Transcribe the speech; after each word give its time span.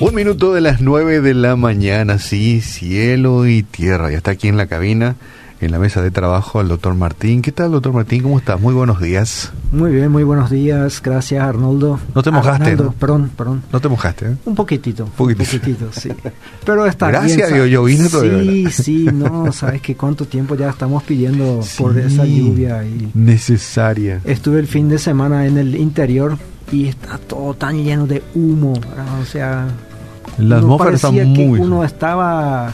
Un 0.00 0.14
minuto 0.14 0.52
de 0.54 0.60
las 0.60 0.80
nueve 0.80 1.20
de 1.20 1.34
la 1.34 1.56
mañana, 1.56 2.18
sí, 2.18 2.60
cielo 2.60 3.46
y 3.46 3.62
tierra. 3.64 4.10
Ya 4.10 4.16
está 4.18 4.30
aquí 4.30 4.46
en 4.46 4.56
la 4.56 4.66
cabina, 4.66 5.16
en 5.60 5.72
la 5.72 5.80
mesa 5.80 6.02
de 6.02 6.12
trabajo, 6.12 6.60
el 6.60 6.68
doctor 6.68 6.94
Martín. 6.94 7.42
¿Qué 7.42 7.50
tal, 7.50 7.72
doctor 7.72 7.92
Martín? 7.92 8.22
¿Cómo 8.22 8.38
estás? 8.38 8.60
Muy 8.60 8.74
buenos 8.74 9.00
días. 9.00 9.50
Muy 9.72 9.90
bien, 9.90 10.12
muy 10.12 10.22
buenos 10.22 10.50
días. 10.50 11.02
Gracias, 11.02 11.42
Arnoldo. 11.42 11.98
No 12.14 12.22
te 12.22 12.30
mojaste. 12.30 12.62
Arnaldo, 12.62 12.84
¿no? 12.84 12.92
Perdón, 12.92 13.30
perdón. 13.36 13.62
No 13.72 13.80
te 13.80 13.88
mojaste, 13.88 14.26
¿eh? 14.26 14.36
Un 14.44 14.54
poquitito. 14.54 15.04
Un 15.04 15.10
Poquitito. 15.10 15.50
poquitito, 15.58 15.86
sí. 15.92 16.10
Pero 16.64 16.86
está 16.86 17.08
Gracias 17.08 17.36
bien. 17.36 17.50
a 17.52 17.54
Dios, 17.56 17.68
llovina 17.68 18.08
todavía, 18.08 18.70
Sí, 18.70 18.82
sí, 18.82 19.04
no, 19.12 19.50
sabes 19.52 19.82
que 19.82 19.96
cuánto 19.96 20.26
tiempo 20.26 20.54
ya 20.54 20.70
estamos 20.70 21.02
pidiendo 21.02 21.60
por 21.76 21.98
esa 21.98 22.24
lluvia 22.24 22.84
y 22.84 23.10
Necesaria. 23.14 24.20
estuve 24.24 24.60
el 24.60 24.68
fin 24.68 24.88
de 24.88 24.98
semana 24.98 25.44
en 25.46 25.58
el 25.58 25.74
interior 25.74 26.38
y 26.70 26.88
está 26.88 27.18
todo 27.18 27.54
tan 27.54 27.82
lleno 27.82 28.06
de 28.06 28.22
humo, 28.34 28.74
¿verdad? 28.74 29.20
o 29.20 29.24
sea, 29.24 29.66
La 30.38 30.58
atmósfera 30.58 30.96
está 30.96 31.08
parecía 31.08 31.32
que 31.34 31.46
muy... 31.46 31.60
uno 31.60 31.84
estaba 31.84 32.72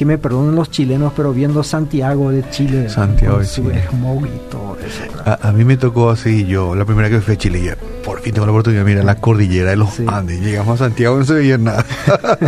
que 0.00 0.06
me 0.06 0.16
perdonen 0.16 0.54
los 0.54 0.70
chilenos, 0.70 1.12
pero 1.14 1.30
viendo 1.34 1.62
Santiago 1.62 2.30
de 2.30 2.42
Chile. 2.48 2.88
Santiago 2.88 3.34
con 3.34 3.42
de 3.42 3.46
su 3.48 3.60
Chile. 3.64 3.84
smog 3.90 4.24
y 4.26 4.50
todo 4.50 4.78
eso. 4.78 5.02
A, 5.26 5.48
a 5.48 5.52
mí 5.52 5.62
me 5.62 5.76
tocó 5.76 6.08
así, 6.08 6.46
yo, 6.46 6.74
la 6.74 6.86
primera 6.86 7.10
que 7.10 7.20
fui 7.20 7.34
a 7.34 7.36
Chile, 7.36 7.62
ya, 7.62 7.76
por 8.02 8.18
fin 8.22 8.32
tengo 8.32 8.46
la 8.46 8.52
oportunidad 8.52 8.80
de 8.82 8.90
mirar 8.90 9.04
la 9.04 9.16
cordillera 9.16 9.68
de 9.68 9.76
los 9.76 9.90
Sí. 9.90 10.04
Andes. 10.08 10.40
Llegamos 10.40 10.80
a 10.80 10.84
Santiago 10.86 11.18
no 11.18 11.24
se 11.26 11.34
veía 11.34 11.58
nada. 11.58 11.84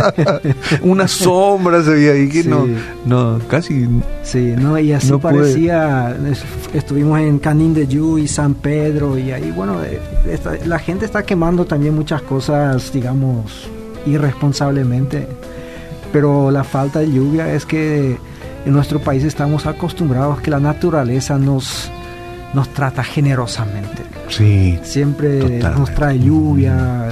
Una 0.81 1.07
sombra 1.07 1.83
se 1.83 1.91
veía 1.91 2.13
ahí 2.13 2.27
que 2.27 2.41
Sí. 2.41 2.49
no, 2.49 2.65
no, 3.05 3.39
casi 3.47 3.87
Sí, 4.23 4.55
no, 4.57 4.79
y 4.79 4.91
así 4.91 5.11
No 5.11 5.19
parecía, 5.19 6.17
es- 6.31 6.43
estuvimos 6.73 7.19
en 7.19 7.37
Canín 7.37 7.75
de 7.75 7.85
Yu 7.85 8.17
y 8.17 8.27
San 8.27 8.55
Pedro 8.55 9.15
y 9.15 9.31
ahí, 9.31 9.51
bueno, 9.51 9.83
eh, 9.83 9.99
esta- 10.27 10.55
la 10.65 10.79
gente 10.79 11.05
está 11.05 11.21
quemando 11.21 11.65
también 11.65 11.93
muchas 11.93 12.23
cosas, 12.23 12.91
digamos, 12.91 13.67
irresponsablemente, 14.07 15.27
pero 16.13 16.51
la 16.51 16.63
falta 16.63 16.99
de 16.99 17.11
lluvia 17.11 17.51
es 17.53 17.65
que 17.65 18.17
en 18.65 18.71
nuestro 18.71 18.99
país 18.99 19.23
estamos 19.25 19.65
acostumbrados 19.65 20.39
que 20.39 20.49
la 20.51 20.59
naturaleza 20.61 21.37
nos, 21.37 21.91
nos 22.53 22.69
trata 22.69 23.03
generosamente. 23.03 24.03
Sí, 24.29 24.79
Siempre 24.83 25.39
Totalmente. 25.39 25.79
nos 25.79 25.93
trae 25.93 26.19
lluvia, 26.19 27.09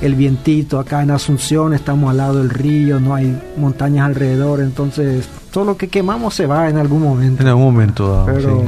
el 0.00 0.14
vientito. 0.14 0.78
Acá 0.78 1.02
en 1.02 1.10
Asunción 1.10 1.72
estamos 1.74 2.10
al 2.10 2.18
lado 2.18 2.38
del 2.38 2.50
río, 2.50 3.00
no 3.00 3.14
hay 3.14 3.36
montañas 3.56 4.06
alrededor, 4.06 4.60
entonces 4.60 5.26
todo 5.50 5.64
lo 5.64 5.76
que 5.76 5.88
quemamos 5.88 6.34
se 6.34 6.46
va 6.46 6.68
en 6.68 6.76
algún 6.76 7.02
momento. 7.02 7.42
en 7.42 7.48
algún 7.48 7.64
momento 7.64 8.12
dado, 8.12 8.26
Pero 8.26 8.60
sí. 8.60 8.66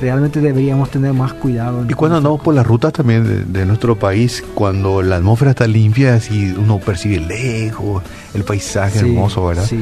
Realmente 0.00 0.40
deberíamos 0.40 0.90
tener 0.90 1.12
más 1.12 1.32
cuidado. 1.34 1.84
Y 1.88 1.94
cuando 1.94 2.18
andamos 2.18 2.40
por 2.40 2.54
las 2.54 2.66
rutas 2.66 2.92
también 2.92 3.24
de, 3.24 3.44
de 3.60 3.66
nuestro 3.66 3.98
país, 3.98 4.42
cuando 4.54 5.02
la 5.02 5.16
atmósfera 5.16 5.52
está 5.52 5.66
limpia, 5.66 6.14
así 6.14 6.54
uno 6.58 6.78
percibe 6.78 7.20
lejos 7.20 8.02
el 8.34 8.42
paisaje 8.44 8.98
Sí, 9.00 9.06
hermoso, 9.06 9.46
¿verdad? 9.46 9.64
Sí, 9.64 9.78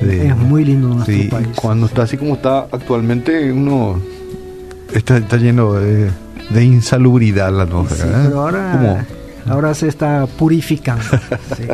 es, 0.00 0.06
De- 0.06 0.28
es 0.28 0.36
muy 0.36 0.64
lindo 0.64 0.88
nuestro 0.88 1.14
Sí, 1.14 1.24
país. 1.24 1.48
cuando 1.56 1.86
está 1.86 2.02
así 2.02 2.16
como 2.16 2.34
está 2.34 2.60
actualmente, 2.70 3.52
uno 3.52 4.00
está, 4.92 5.16
está 5.18 5.36
lleno 5.36 5.74
de, 5.74 6.10
de 6.50 6.64
insalubridad 6.64 7.52
la 7.52 7.64
Sí, 7.64 7.70
atmósfera. 7.70 8.04
¿eh? 8.10 8.24
pero 8.26 8.40
ahora, 8.40 9.06
ahora 9.50 9.74
se 9.74 9.88
está 9.88 10.26
purificando. 10.26 11.04
sí. 11.56 11.64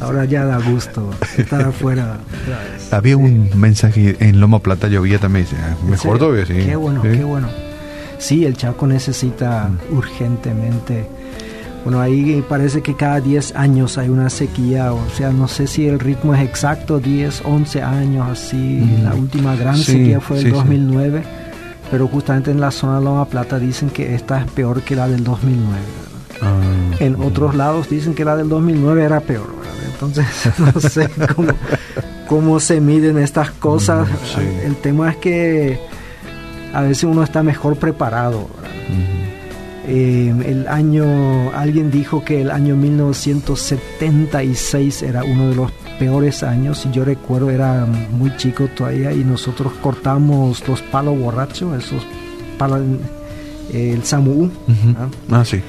Ahora 0.00 0.24
ya 0.24 0.44
da 0.44 0.58
gusto 0.58 1.10
estar 1.38 1.62
afuera. 1.62 2.18
Había 2.90 3.16
un 3.16 3.50
mensaje 3.54 4.16
en 4.20 4.40
Loma 4.40 4.58
Plata, 4.58 4.88
llovía 4.88 5.18
también, 5.18 5.46
ah, 5.62 5.76
¿En 5.82 5.90
mejor 5.90 6.18
todavía, 6.18 6.44
sí. 6.46 6.54
Qué 6.54 6.76
bueno, 6.76 7.02
Sí. 7.02 7.08
qué 7.08 7.24
bueno. 7.24 7.48
Sí, 8.18 8.44
el 8.44 8.56
Chaco 8.56 8.86
necesita 8.86 9.68
Mm. 9.90 9.96
urgentemente. 9.96 11.06
Bueno, 11.84 12.00
ahí 12.00 12.44
parece 12.48 12.80
que 12.80 12.94
cada 12.94 13.20
10 13.20 13.56
años 13.56 13.98
hay 13.98 14.08
una 14.08 14.30
sequía, 14.30 14.92
o 14.92 15.00
sea, 15.16 15.30
no 15.32 15.48
sé 15.48 15.66
si 15.66 15.86
el 15.88 15.98
ritmo 15.98 16.32
es 16.34 16.40
exacto, 16.42 17.00
10, 17.00 17.42
11 17.44 17.82
años 17.82 18.28
así. 18.30 18.56
Mm. 18.56 19.02
La 19.02 19.14
última 19.14 19.56
gran 19.56 19.76
Sí, 19.76 19.84
sequía 19.92 20.20
fue 20.20 20.36
el 20.38 20.42
sí, 20.44 20.48
sí. 20.50 20.54
2009, 20.56 21.22
pero 21.90 22.06
justamente 22.06 22.52
en 22.52 22.60
la 22.60 22.70
zona 22.70 22.98
de 23.00 23.04
Loma 23.04 23.24
Plata 23.24 23.58
dicen 23.58 23.90
que 23.90 24.14
esta 24.14 24.40
es 24.42 24.50
peor 24.52 24.82
que 24.82 24.94
la 24.94 25.08
del 25.08 25.24
2009. 25.24 25.80
En 27.02 27.20
otros 27.20 27.54
lados 27.56 27.90
dicen 27.90 28.14
que 28.14 28.24
la 28.24 28.36
del 28.36 28.48
2009 28.48 29.02
era 29.02 29.18
peor, 29.20 29.48
¿verdad? 29.56 29.74
Entonces, 29.92 30.24
no 30.58 30.80
sé 30.80 31.10
cómo, 31.34 31.48
cómo 32.28 32.60
se 32.60 32.80
miden 32.80 33.18
estas 33.18 33.50
cosas. 33.50 34.08
Mm, 34.08 34.12
sí. 34.24 34.40
El 34.64 34.76
tema 34.76 35.10
es 35.10 35.16
que 35.16 35.80
a 36.72 36.82
veces 36.82 37.02
uno 37.04 37.24
está 37.24 37.42
mejor 37.42 37.76
preparado. 37.76 38.48
Eh, 39.86 40.32
el 40.46 40.68
año, 40.68 41.50
alguien 41.56 41.90
dijo 41.90 42.24
que 42.24 42.42
el 42.42 42.52
año 42.52 42.76
1976 42.76 45.02
era 45.02 45.24
uno 45.24 45.48
de 45.48 45.56
los 45.56 45.72
peores 45.98 46.44
años 46.44 46.86
y 46.86 46.92
yo 46.92 47.04
recuerdo 47.04 47.50
era 47.50 47.84
muy 48.12 48.36
chico 48.36 48.68
todavía 48.68 49.12
y 49.12 49.24
nosotros 49.24 49.72
cortamos 49.82 50.62
los 50.68 50.80
palos 50.82 51.18
borrachos, 51.18 51.84
esos 51.84 52.06
palos, 52.58 52.80
eh, 53.72 53.90
el 53.92 54.04
samú. 54.04 54.48
¿ah? 54.96 55.08
Ah, 55.32 55.44
sí. 55.44 55.60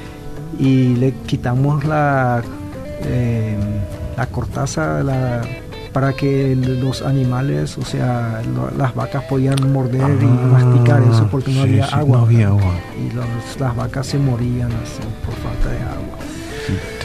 Y 0.60 0.96
le 0.96 1.14
quitamos 1.26 1.84
la 1.86 2.42
eh, 3.06 3.58
la 4.18 4.26
cortaza 4.28 5.04
la- 5.04 5.42
para 5.92 6.14
que 6.14 6.56
los 6.56 7.02
animales, 7.04 7.78
o 7.78 7.84
sea, 7.86 8.42
lo- 8.56 8.72
las 8.78 8.96
vacas 8.96 9.24
podían 9.26 9.72
morder 9.72 10.02
y 10.22 10.26
Ah, 10.26 10.48
masticar 10.52 11.04
eso 11.04 11.28
porque 11.30 11.52
no 11.52 11.58
sí, 11.64 11.70
había 11.70 11.88
sí, 11.88 11.94
agua. 11.96 12.18
No 12.18 12.24
había 12.24 12.48
agua. 12.48 12.74
Y 12.98 13.14
los- 13.14 13.60
las 13.60 13.76
vacas 13.76 14.08
se 14.08 14.18
morían 14.18 14.72
así 14.72 15.02
por 15.26 15.36
falta 15.36 15.70
de 15.70 15.78
agua. 15.84 16.18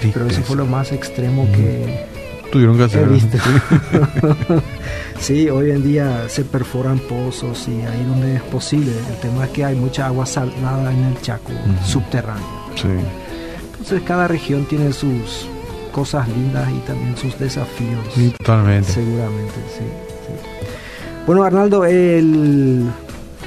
Qué 0.01 0.09
Pero 0.15 0.27
eso 0.27 0.41
fue 0.43 0.57
lo 0.57 0.65
más 0.67 0.91
extremo 0.93 1.45
Mm. 1.45 1.53
que 1.53 2.07
Tuvieron 2.51 2.77
que 2.77 2.83
he 2.83 2.87
hacer. 2.87 3.09
visto. 3.09 3.37
sí, 5.21 5.51
hoy 5.51 5.71
en 5.71 5.83
día 5.83 6.29
se 6.29 6.45
perforan 6.45 6.99
pozos 6.99 7.69
y 7.69 7.83
ahí 7.83 8.05
donde 8.09 8.37
es 8.37 8.43
posible. 8.43 8.93
El 9.11 9.17
tema 9.21 9.45
es 9.45 9.51
que 9.51 9.65
hay 9.65 9.75
mucha 9.77 10.07
agua 10.07 10.25
salada 10.27 10.91
en 10.93 11.05
el 11.05 11.21
Chaco 11.21 11.53
Ujú. 11.53 11.85
subterráneo. 11.87 12.47
Sí. 12.77 12.89
Entonces 13.79 14.03
cada 14.03 14.29
región 14.29 14.65
tiene 14.67 14.93
sus 14.93 15.49
cosas 15.93 16.29
lindas 16.29 16.69
y 16.71 16.79
también 16.87 17.17
sus 17.17 17.39
desafíos. 17.39 18.05
Totalmente. 18.39 18.93
Seguramente, 18.93 19.55
sí, 19.77 19.85
sí. 19.85 20.33
Bueno, 21.27 21.43
Arnaldo, 21.43 21.85
el 21.85 22.85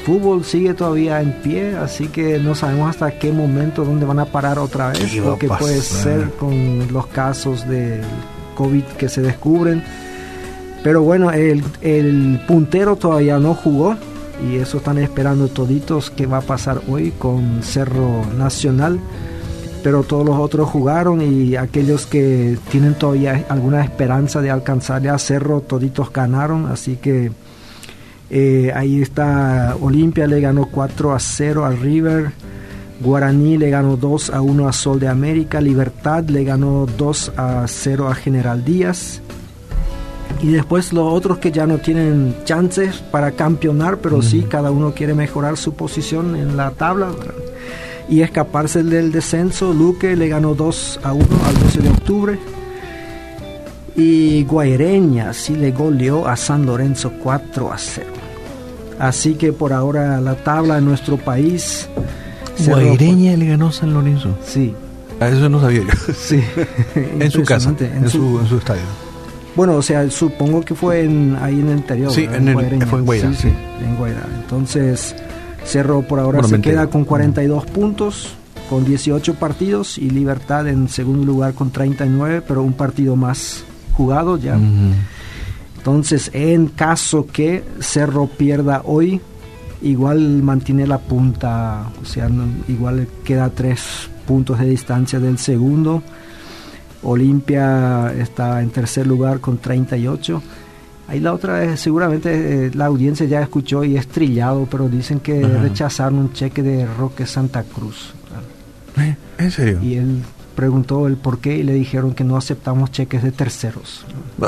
fútbol 0.06 0.44
sigue 0.44 0.74
todavía 0.74 1.22
en 1.22 1.34
pie, 1.42 1.76
así 1.76 2.08
que 2.08 2.40
no 2.40 2.56
sabemos 2.56 2.90
hasta 2.90 3.12
qué 3.20 3.32
momento, 3.32 3.86
dónde 3.86 4.06
van 4.06 4.20
a 4.20 4.26
parar 4.26 4.60
otra 4.60 4.90
vez, 4.90 5.12
¿Qué 5.12 5.22
va 5.22 5.28
lo 5.32 5.38
que 5.38 5.48
puede 5.48 5.82
ser 5.82 6.32
con 6.40 6.92
los 6.92 7.08
casos 7.08 7.68
del 7.68 8.02
COVID 8.56 8.84
que 8.84 9.10
se 9.10 9.22
descubren. 9.22 9.84
Pero 10.84 11.04
bueno, 11.04 11.32
el, 11.32 11.64
el 11.82 12.42
puntero 12.48 12.96
todavía 12.96 13.38
no 13.38 13.54
jugó 13.54 13.96
y 14.50 14.58
eso 14.58 14.78
están 14.78 14.98
esperando 14.98 15.48
toditos 15.48 16.10
qué 16.10 16.26
va 16.26 16.38
a 16.38 16.42
pasar 16.42 16.82
hoy 16.88 17.12
con 17.12 17.62
Cerro 17.62 18.26
Nacional. 18.38 19.00
Pero 19.84 20.04
todos 20.04 20.26
los 20.26 20.38
otros 20.38 20.70
jugaron 20.70 21.22
y 21.22 21.56
aquellos 21.56 22.06
que 22.06 22.58
tienen 22.70 22.94
todavía 22.94 23.46
alguna 23.50 23.84
esperanza 23.84 24.42
de 24.42 24.52
alcanzarle 24.52 25.10
a 25.10 25.18
Cerro, 25.18 25.62
toditos 25.62 26.12
ganaron. 26.14 26.68
Así 26.68 26.98
que 26.98 27.32
eh, 28.30 28.72
ahí 28.74 29.02
está 29.02 29.76
Olimpia 29.82 30.26
le 30.26 30.40
ganó 30.40 30.68
4 30.68 31.14
a 31.14 31.20
0 31.20 31.66
al 31.66 31.78
River. 31.80 32.32
Guaraní 33.02 33.58
le 33.58 33.70
ganó 33.70 33.98
2 33.98 34.30
a 34.30 34.42
1 34.42 34.68
a 34.68 34.74
Sol 34.74 35.00
de 35.00 35.08
América. 35.08 35.60
Libertad 35.60 36.24
le 36.26 36.44
ganó 36.44 36.86
2 36.98 37.34
a 37.36 37.66
0 37.68 38.08
a 38.08 38.16
General 38.16 38.64
Díaz. 38.64 39.22
Y 40.42 40.48
después 40.48 40.94
los 40.94 41.12
otros 41.12 41.38
que 41.38 41.52
ya 41.52 41.68
no 41.68 41.78
tienen 41.80 42.36
chances 42.46 42.98
para 42.98 43.32
campeonar, 43.32 43.98
pero 43.98 44.22
sí, 44.22 44.44
cada 44.44 44.72
uno 44.72 44.94
quiere 44.94 45.14
mejorar 45.14 45.58
su 45.58 45.74
posición 45.74 46.36
en 46.36 46.58
la 46.58 46.72
tabla. 46.72 47.10
Y 48.12 48.22
escaparse 48.22 48.84
del 48.84 49.12
descenso. 49.12 49.74
Luque 49.74 50.16
le 50.16 50.28
ganó 50.28 50.54
2 50.54 51.00
a 51.02 51.14
1 51.14 51.26
al 51.48 51.60
12 51.64 51.80
de 51.82 51.90
octubre. 51.90 52.40
Y 53.96 54.44
Guaireña 54.44 55.34
sí 55.34 55.56
le 55.56 55.72
goleó 55.72 56.28
a 56.28 56.36
San 56.38 56.66
Lorenzo 56.66 57.12
4 57.24 57.74
a 57.74 57.78
0. 57.78 58.08
Así 59.00 59.34
que 59.34 59.52
por 59.52 59.74
ahora 59.74 60.22
la 60.22 60.36
tabla 60.36 60.78
en 60.78 60.86
nuestro 60.86 61.18
país. 61.18 61.88
Guaireña 62.66 63.36
le 63.36 63.48
ganó 63.48 63.72
San 63.72 63.94
Lorenzo. 63.94 64.38
Sí, 64.46 64.74
A 65.20 65.28
eso 65.30 65.50
no 65.50 65.60
sabía 65.60 65.82
yo. 65.82 66.14
sí. 66.14 66.42
en 66.96 67.32
su 67.32 67.44
casa, 67.44 67.70
Impresionante. 67.72 68.06
en, 68.06 68.10
su, 68.10 68.40
en 68.40 68.48
su 68.48 68.58
estadio. 68.58 68.82
Bueno, 69.56 69.76
o 69.76 69.82
sea, 69.82 70.10
supongo 70.10 70.62
que 70.62 70.74
fue 70.76 71.02
en, 71.04 71.36
ahí 71.42 71.60
en 71.60 71.68
el 71.70 71.78
interior. 71.80 72.12
Sí, 72.12 72.22
¿verdad? 72.22 72.38
en 72.42 72.48
el- 72.50 72.54
Guaireña. 72.54 72.86
fue 72.86 73.00
en 73.00 73.06
Guairá, 73.06 73.34
Sí, 73.34 73.48
en 73.84 73.96
Guairá. 73.98 74.26
Entonces, 74.42 75.16
Cerro 75.66 76.02
por 76.02 76.20
ahora 76.20 76.40
Bueno, 76.40 76.56
se 76.58 76.62
queda 76.62 76.88
con 76.90 77.06
42 77.06 77.66
puntos, 77.66 78.34
con 78.70 78.84
18 78.86 79.36
partidos, 79.36 79.98
y 79.98 80.10
Libertad 80.10 80.68
en 80.68 80.88
segundo 80.90 81.26
lugar 81.26 81.54
con 81.54 81.72
39, 81.72 82.42
pero 82.48 82.64
un 82.64 82.74
partido 82.74 83.16
más 83.16 83.64
jugado 83.94 84.38
ya. 84.38 84.58
Entonces, 85.78 86.30
en 86.34 86.68
caso 86.68 87.26
que 87.32 87.64
Cerro 87.80 88.28
pierda 88.28 88.82
hoy, 88.86 89.20
igual 89.82 90.20
mantiene 90.44 90.86
la 90.88 91.00
punta, 91.00 91.90
o 92.02 92.06
sea, 92.06 92.30
no- 92.30 92.46
igual 92.68 93.08
queda 93.24 93.50
tres 93.50 93.82
puntos 94.28 94.60
de 94.60 94.68
distancia 94.68 95.20
del 95.20 95.38
segundo. 95.38 96.04
Olimpia 97.04 98.14
está 98.14 98.62
en 98.62 98.70
tercer 98.70 99.08
lugar 99.08 99.40
con 99.40 99.58
38. 99.58 100.42
Ahí 101.12 101.20
la 101.20 101.34
otra 101.34 101.62
es, 101.66 101.82
seguramente 101.82 102.68
eh, 102.68 102.72
la 102.74 102.86
audiencia 102.86 103.26
ya 103.26 103.42
escuchó 103.42 103.84
y 103.84 103.98
es 103.98 104.08
trillado, 104.08 104.66
pero 104.72 104.88
dicen 104.88 105.20
que 105.20 105.46
rechazaron 105.46 106.20
un 106.20 106.32
cheque 106.32 106.64
de 106.64 106.86
Roque 106.86 107.26
Santa 107.26 107.64
Cruz. 107.64 108.14
¿Eh? 108.98 109.18
¿En 109.38 109.52
serio? 109.52 109.82
Y 109.84 109.96
él 109.96 110.22
preguntó 110.56 111.08
el 111.08 111.18
por 111.18 111.40
qué 111.40 111.58
y 111.58 111.64
le 111.64 111.74
dijeron 111.74 112.14
que 112.14 112.24
no 112.24 112.38
aceptamos 112.38 112.92
cheques 112.92 113.24
de 113.24 113.34
terceros. 113.34 114.06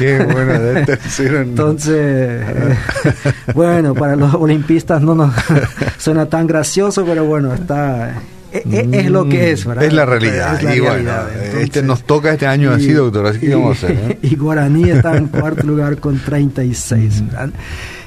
Qué 0.00 0.24
bueno 0.24 0.58
de 0.58 0.84
tercero. 0.84 1.42
Entonces, 1.42 1.94
eh, 1.96 2.76
bueno, 3.54 3.94
para 3.94 4.16
los 4.16 4.34
olimpistas 4.34 5.00
no 5.00 5.14
nos 5.14 5.32
suena 5.98 6.26
tan 6.26 6.48
gracioso, 6.48 7.04
pero 7.06 7.24
bueno, 7.24 7.54
está 7.54 8.14
e, 8.54 8.88
e, 8.92 9.00
es, 9.00 9.10
lo 9.10 9.28
que 9.28 9.50
es, 9.50 9.64
¿verdad? 9.64 9.84
Es 9.84 9.92
la 9.92 10.06
realidad. 10.06 10.60
y 10.62 10.78
bueno, 10.78 11.10
este 11.58 11.82
nos 11.82 12.04
toca 12.04 12.32
este 12.32 12.46
año 12.46 12.70
así, 12.70 12.92
doctor, 12.92 13.26
así 13.26 13.40
que 13.40 13.54
vamos 13.54 13.82
a 13.82 13.86
hacer. 13.86 14.10
¿eh? 14.10 14.18
Y 14.22 14.36
Guaraní 14.36 14.90
está 14.90 15.16
en 15.16 15.26
cuarto 15.26 15.66
lugar 15.66 15.98
con 15.98 16.18
36. 16.18 17.26
¿verdad? 17.26 17.50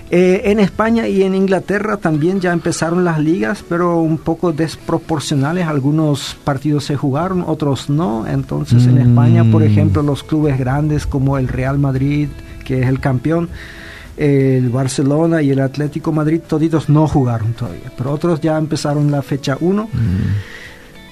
Eh, 0.10 0.44
en 0.46 0.62
España 0.62 1.06
y 1.10 1.24
en 1.24 1.36
Inglaterra 1.36 1.98
también 1.98 2.40
ya 2.40 2.54
empezaron 2.54 3.04
las 3.04 3.20
ligas, 3.20 3.62
pero 3.68 4.00
un 4.00 4.18
poco 4.18 4.54
desproporcionales. 4.54 5.68
Algunos 5.68 6.38
partidos 6.46 6.86
se 6.86 6.96
jugaron, 6.96 7.44
otros 7.46 7.90
no. 7.90 8.26
Entonces 8.26 8.86
en 8.88 9.00
España, 9.00 9.44
por 9.52 9.64
mm. 9.64 9.66
ejemplo, 9.66 10.02
los 10.04 10.24
clubes 10.24 10.58
grandes 10.58 11.06
como 11.06 11.38
el 11.38 11.50
Real 11.50 11.78
Madrid, 11.78 12.30
que 12.64 12.82
es 12.82 12.88
el 12.88 13.02
campeón, 13.02 13.50
el 14.18 14.70
Barcelona 14.70 15.42
y 15.42 15.52
el 15.52 15.60
Atlético 15.60 16.12
Madrid, 16.12 16.42
toditos 16.48 16.90
no 16.90 17.08
jugaron 17.08 17.54
todavía, 17.54 17.92
pero 17.96 18.12
otros 18.12 18.42
ya 18.42 18.58
empezaron 18.58 19.12
la 19.12 19.22
fecha 19.22 19.58
1. 19.60 19.84
Mm. 19.84 19.88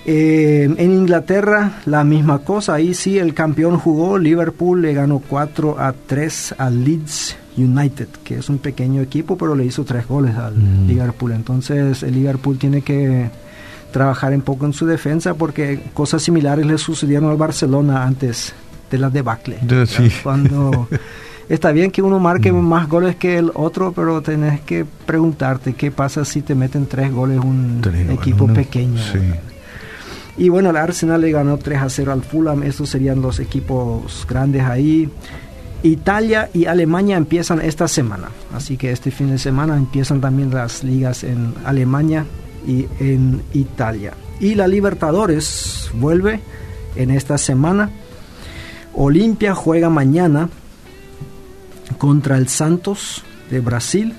Eh, 0.08 0.64
en 0.78 0.92
Inglaterra 0.92 1.82
la 1.86 2.04
misma 2.04 2.40
cosa, 2.40 2.76
ahí 2.76 2.94
sí 2.94 3.18
el 3.18 3.34
campeón 3.34 3.80
jugó, 3.80 4.18
Liverpool 4.18 4.82
le 4.82 4.94
ganó 4.94 5.20
4 5.20 5.78
a 5.80 5.94
3 5.94 6.56
al 6.58 6.84
Leeds 6.84 7.38
United, 7.58 8.08
que 8.24 8.38
es 8.38 8.50
un 8.50 8.58
pequeño 8.58 9.02
equipo, 9.02 9.38
pero 9.38 9.56
le 9.56 9.66
hizo 9.66 9.84
tres 9.84 10.08
goles 10.08 10.36
al 10.36 10.56
mm. 10.56 10.88
Liverpool. 10.88 11.32
Entonces 11.32 12.04
el 12.04 12.14
Liverpool 12.14 12.58
tiene 12.58 12.82
que 12.82 13.30
trabajar 13.92 14.34
un 14.34 14.42
poco 14.42 14.66
en 14.66 14.74
su 14.74 14.86
defensa 14.86 15.36
porque 15.36 15.80
cosas 15.94 16.22
similares 16.22 16.66
le 16.66 16.78
sucedieron 16.78 17.30
al 17.30 17.38
Barcelona 17.38 18.04
antes 18.04 18.54
de 18.92 18.98
la 18.98 19.10
debacle. 19.10 19.60
Cuando 20.22 20.88
está 21.50 21.72
bien 21.72 21.92
que 21.92 22.02
uno 22.02 22.20
marque 22.20 22.52
mm. 22.52 22.56
más 22.56 22.88
goles 22.88 23.16
que 23.16 23.38
el 23.38 23.52
otro, 23.54 23.92
pero 23.92 24.22
tenés 24.22 24.62
que 24.62 24.86
preguntarte 25.06 25.74
qué 25.74 25.92
pasa 25.92 26.26
si 26.26 26.42
te 26.42 26.56
meten 26.56 26.88
tres 26.88 27.12
goles 27.12 27.40
un 27.40 27.82
equipo 28.12 28.48
pequeño. 28.48 29.02
Y 30.38 30.50
bueno, 30.50 30.72
el 30.72 30.78
Arsenal 30.78 31.22
le 31.22 31.32
ganó 31.32 31.58
3 31.58 31.82
a 31.82 31.90
0 31.90 32.12
al 32.12 32.22
Fulham, 32.22 32.64
esos 32.64 32.90
serían 32.90 33.22
los 33.22 33.40
equipos 33.40 34.26
grandes 34.28 34.64
ahí. 34.64 35.10
Italia 35.82 36.50
y 36.54 36.66
Alemania 36.66 37.16
empiezan 37.16 37.62
esta 37.62 37.88
semana, 37.88 38.30
así 38.54 38.76
que 38.76 38.92
este 38.92 39.12
fin 39.12 39.30
de 39.30 39.38
semana 39.38 39.78
empiezan 39.78 40.20
también 40.20 40.54
las 40.54 40.84
ligas 40.84 41.24
en 41.24 41.54
Alemania 41.64 42.26
y 42.68 42.88
en 43.00 43.44
Italia. 43.54 44.14
Y 44.40 44.56
la 44.56 44.68
Libertadores 44.68 45.90
vuelve 45.94 46.42
en 46.96 47.12
esta 47.12 47.38
semana. 47.38 47.92
Olimpia 48.94 49.54
juega 49.54 49.90
mañana 49.90 50.50
contra 51.98 52.38
el 52.38 52.48
Santos 52.48 53.24
de 53.50 53.60
Brasil. 53.60 54.14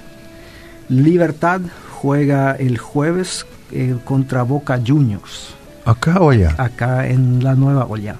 Libertad 0.88 1.60
juega 1.90 2.52
el 2.52 2.78
jueves 2.78 3.46
eh, 3.72 3.96
contra 4.04 4.42
Boca 4.42 4.80
Juniors. 4.84 5.54
¿Acá 5.84 6.20
o 6.20 6.30
allá? 6.30 6.54
Acá 6.58 7.06
en 7.08 7.42
la 7.42 7.54
Nueva 7.54 7.86
Olla. 7.86 8.16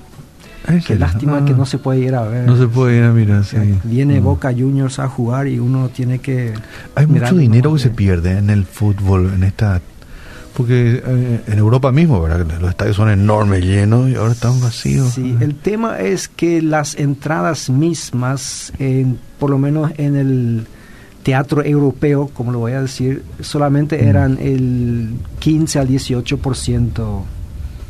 Qué 0.86 0.96
lástima 0.96 1.44
que 1.44 1.52
no 1.52 1.64
se 1.64 1.78
puede 1.78 2.00
ir 2.00 2.14
a 2.14 2.22
ver. 2.22 2.44
No 2.44 2.56
se 2.56 2.66
puede 2.66 2.98
ir 2.98 3.04
a 3.04 3.12
mirar, 3.12 3.44
sí. 3.44 3.56
Viene. 3.84 4.18
Boca 4.20 4.52
Juniors 4.52 4.98
a 4.98 5.08
jugar 5.08 5.46
y 5.46 5.58
uno 5.58 5.88
tiene 5.90 6.18
que... 6.18 6.54
Hay 6.94 7.06
mucho 7.06 7.36
dinero 7.36 7.74
que 7.74 7.78
se 7.78 7.90
pierde 7.90 8.38
en 8.38 8.50
el 8.50 8.64
fútbol, 8.64 9.32
en 9.34 9.44
esta... 9.44 9.80
Porque 10.56 11.02
eh, 11.04 11.40
en 11.46 11.58
Europa 11.58 11.92
mismo, 11.92 12.22
¿verdad? 12.22 12.46
Los 12.60 12.70
estadios 12.70 12.96
son 12.96 13.10
enormes, 13.10 13.62
llenos 13.62 14.08
y 14.08 14.14
ahora 14.14 14.32
están 14.32 14.58
vacíos. 14.60 15.10
Sí, 15.10 15.36
el 15.40 15.54
tema 15.54 16.00
es 16.00 16.28
que 16.28 16.62
las 16.62 16.94
entradas 16.94 17.68
mismas, 17.68 18.72
por 19.38 19.50
lo 19.50 19.58
menos 19.58 19.92
en 19.98 20.16
el 20.16 20.66
teatro 21.22 21.62
europeo, 21.62 22.30
como 22.32 22.52
lo 22.52 22.60
voy 22.60 22.72
a 22.72 22.80
decir, 22.80 23.22
solamente 23.40 23.98
mm. 23.98 24.08
eran 24.08 24.38
el 24.40 25.14
15 25.40 25.78
al 25.78 25.88
18% 25.88 27.22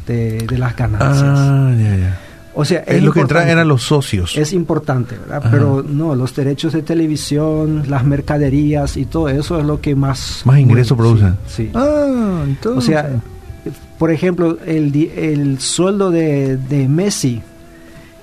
de, 0.07 0.39
de 0.39 0.59
las 0.59 0.75
ganancias. 0.75 1.39
Ah, 1.39 1.73
ya, 1.79 1.97
ya. 1.97 2.26
O 2.59 2.65
sea, 2.65 2.81
es, 2.87 3.03
lo 3.03 3.13
que 3.13 3.21
entra 3.21 3.49
eran 3.51 3.69
los 3.69 3.83
socios. 3.83 4.35
Es 4.37 4.55
importante, 4.55 5.19
¿verdad? 5.19 5.47
Pero 5.51 5.85
no, 5.87 6.15
los 6.15 6.35
derechos 6.35 6.73
de 6.73 6.81
televisión, 6.81 7.85
las 7.87 8.03
mercaderías 8.05 8.97
y 8.97 9.05
todo 9.05 9.29
eso 9.29 9.61
es 9.61 9.67
lo 9.67 9.83
que 9.83 9.95
más... 9.95 10.41
Más 10.47 10.59
ingresos 10.59 10.97
producen. 10.97 11.37
Sí. 11.47 11.71
Ah, 11.75 12.43
entonces... 12.47 12.83
O 12.83 12.87
sea, 12.87 13.11
por 13.99 14.11
ejemplo, 14.11 14.57
el, 14.65 14.95
el 15.15 15.61
sueldo 15.61 16.11
de, 16.11 16.57
de 16.57 16.89
Messi, 16.89 17.43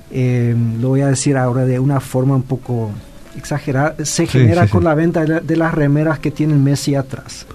eh, 0.09 0.55
lo 0.81 0.89
voy 0.89 1.01
a 1.01 1.07
decir 1.07 1.37
ahora 1.37 1.65
de 1.65 1.79
una 1.79 1.99
forma 1.99 2.35
un 2.35 2.43
poco 2.43 2.91
exagerada, 3.37 3.95
se 4.03 4.25
genera 4.25 4.67
con 4.67 4.83
la 4.83 4.95
venta 4.95 5.25
de 5.25 5.55
las 5.55 5.73
remeras 5.75 6.17
que 6.17 6.31
tiene 6.31 6.55
Messi 6.55 6.95
atrás. 6.95 7.45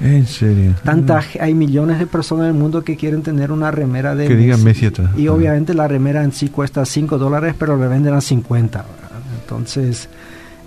En 0.00 0.26
serio. 0.26 0.74
Tanta, 0.82 1.20
mm. 1.20 1.42
Hay 1.42 1.54
millones 1.54 1.98
de 1.98 2.06
personas 2.06 2.44
en 2.44 2.54
el 2.54 2.60
mundo 2.60 2.82
que 2.82 2.96
quieren 2.96 3.22
tener 3.22 3.52
una 3.52 3.70
remera 3.70 4.14
de 4.14 4.26
que 4.26 4.36
digan 4.36 4.64
Messi 4.64 4.90
Y 5.16 5.28
obviamente 5.28 5.74
la 5.74 5.86
remera 5.86 6.24
en 6.24 6.32
sí 6.32 6.48
cuesta 6.48 6.84
5 6.84 7.18
dólares, 7.18 7.54
pero 7.58 7.76
le 7.76 7.86
venden 7.86 8.14
a 8.14 8.20
50. 8.20 8.84
Entonces, 9.42 10.08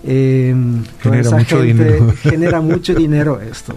eh, 0.04 0.54
genera 1.00 1.30
mucho 1.30 1.62
dinero. 1.62 2.14
genera 2.22 2.60
mucho 2.60 2.94
dinero 2.94 3.40
esto. 3.40 3.74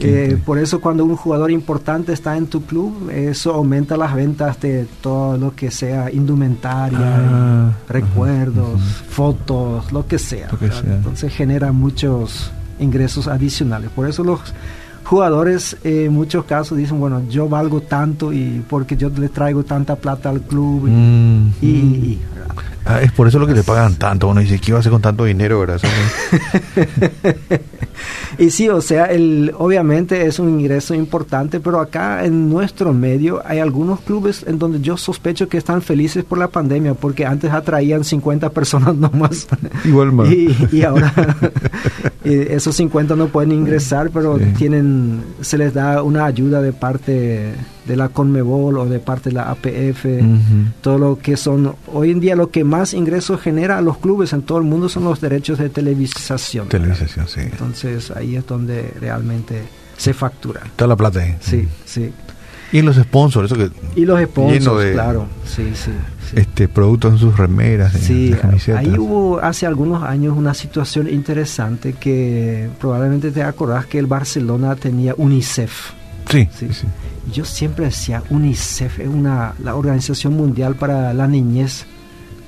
Eh, 0.00 0.38
por 0.44 0.58
eso 0.58 0.80
cuando 0.80 1.04
un 1.04 1.16
jugador 1.16 1.50
importante 1.50 2.12
está 2.12 2.36
en 2.36 2.46
tu 2.46 2.62
club, 2.64 3.10
eso 3.10 3.52
aumenta 3.52 3.96
las 3.96 4.14
ventas 4.14 4.60
de 4.60 4.86
todo 5.00 5.36
lo 5.36 5.56
que 5.56 5.72
sea 5.72 6.10
indumentaria, 6.10 6.98
ah, 7.00 7.72
recuerdos, 7.88 8.80
fotos, 9.08 9.90
lo 9.90 10.06
que 10.06 10.18
sea. 10.20 10.50
Entonces 10.60 11.34
genera 11.34 11.72
muchos 11.72 12.52
ingresos 12.78 13.28
adicionales. 13.28 13.90
Por 13.90 14.08
eso 14.08 14.24
los 14.24 14.40
jugadores 15.04 15.76
eh, 15.84 16.04
en 16.06 16.12
muchos 16.12 16.44
casos 16.44 16.76
dicen, 16.76 17.00
bueno, 17.00 17.22
yo 17.30 17.48
valgo 17.48 17.80
tanto 17.80 18.32
y 18.32 18.62
porque 18.68 18.96
yo 18.96 19.08
le 19.08 19.28
traigo 19.28 19.64
tanta 19.64 19.96
plata 19.96 20.28
al 20.28 20.42
club. 20.42 20.86
Y, 20.86 20.90
mm, 20.90 21.52
mm. 21.62 22.18
Ah, 22.88 23.00
es 23.02 23.12
por 23.12 23.28
eso 23.28 23.38
lo 23.38 23.46
que 23.46 23.54
le 23.54 23.62
pagan 23.62 23.96
tanto. 23.96 24.28
Uno 24.28 24.40
dice, 24.40 24.58
¿qué 24.58 24.70
iba 24.70 24.78
a 24.78 24.80
hacer 24.80 24.90
con 24.90 25.02
tanto 25.02 25.24
dinero? 25.24 25.60
¿verdad? 25.60 25.80
y 28.38 28.50
sí, 28.50 28.68
o 28.68 28.80
sea, 28.80 29.06
el, 29.06 29.52
obviamente 29.56 30.26
es 30.26 30.38
un 30.38 30.48
ingreso 30.48 30.94
importante, 30.94 31.60
pero 31.60 31.80
acá 31.80 32.24
en 32.24 32.48
nuestro 32.48 32.92
medio 32.92 33.42
hay 33.44 33.58
algunos 33.58 34.00
clubes 34.00 34.44
en 34.46 34.58
donde 34.58 34.80
yo 34.80 34.96
sospecho 34.96 35.48
que 35.48 35.58
están 35.58 35.82
felices 35.82 36.24
por 36.24 36.38
la 36.38 36.48
pandemia, 36.48 36.94
porque 36.94 37.26
antes 37.26 37.52
atraían 37.52 38.04
50 38.04 38.50
personas 38.50 38.94
nomás. 38.96 39.46
Igual 39.84 40.12
más. 40.12 40.28
Y, 40.30 40.82
ahora 40.82 41.12
esos 42.24 42.74
50 42.76 43.16
no 43.16 43.28
pueden 43.28 43.52
ingresar, 43.52 44.10
pero 44.10 44.38
tienen 44.56 45.22
se 45.40 45.58
les 45.58 45.74
da 45.74 46.02
una 46.02 46.24
ayuda 46.24 46.62
de 46.62 46.72
parte 46.72 47.54
de 47.88 47.96
la 47.96 48.10
Conmebol 48.10 48.78
o 48.78 48.86
de 48.86 49.00
parte 49.00 49.30
de 49.30 49.36
la 49.36 49.50
APF, 49.50 50.04
todo 50.80 50.98
lo 50.98 51.18
que 51.18 51.36
son, 51.36 51.74
hoy 51.92 52.10
en 52.10 52.20
día 52.20 52.36
lo 52.36 52.50
que 52.50 52.62
más 52.62 52.94
ingresos 52.94 53.40
genera 53.40 53.78
a 53.78 53.80
los 53.80 53.98
clubes 53.98 54.32
en 54.32 54.42
todo 54.42 54.58
el 54.58 54.64
mundo 54.64 54.88
son 54.88 55.04
los 55.04 55.20
derechos 55.20 55.58
de 55.58 55.70
televisación. 55.70 56.68
Televisación, 56.68 57.26
sí. 57.26 57.40
Entonces 57.40 58.10
ahí 58.10 58.36
es 58.36 58.46
donde 58.46 58.92
realmente 59.00 59.62
se 59.96 60.12
factura. 60.12 60.60
Toda 60.76 60.88
la 60.88 60.96
plata 60.96 61.20
ahí. 61.20 61.34
Sí, 61.40 61.66
sí. 61.84 62.12
Y 62.70 62.82
los 62.82 62.96
sponsors, 62.96 63.50
eso 63.50 63.56
que... 63.58 63.70
Y 63.98 64.04
los 64.04 64.22
sponsors, 64.22 64.92
claro, 64.92 65.26
sí, 65.46 65.72
sí, 65.74 65.90
Este, 66.34 66.68
productos 66.68 67.14
en 67.14 67.18
sus 67.18 67.36
remeras, 67.38 67.94
sí, 67.94 68.34
ahí 68.76 68.98
hubo 68.98 69.40
hace 69.40 69.64
algunos 69.64 70.02
años 70.02 70.36
una 70.36 70.52
situación 70.52 71.08
interesante 71.08 71.94
que 71.94 72.68
probablemente 72.78 73.30
te 73.30 73.42
acordás 73.42 73.86
que 73.86 73.98
el 73.98 74.06
Barcelona 74.06 74.76
tenía 74.76 75.14
UNICEF. 75.16 75.92
Sí, 76.30 76.48
sí, 76.54 76.68
sí. 76.72 76.86
Yo 77.32 77.44
siempre 77.44 77.86
decía, 77.86 78.22
UNICEF 78.30 79.00
es 79.00 79.08
una, 79.08 79.54
la 79.62 79.74
Organización 79.74 80.34
Mundial 80.34 80.74
para 80.76 81.12
la 81.12 81.26
Niñez. 81.26 81.84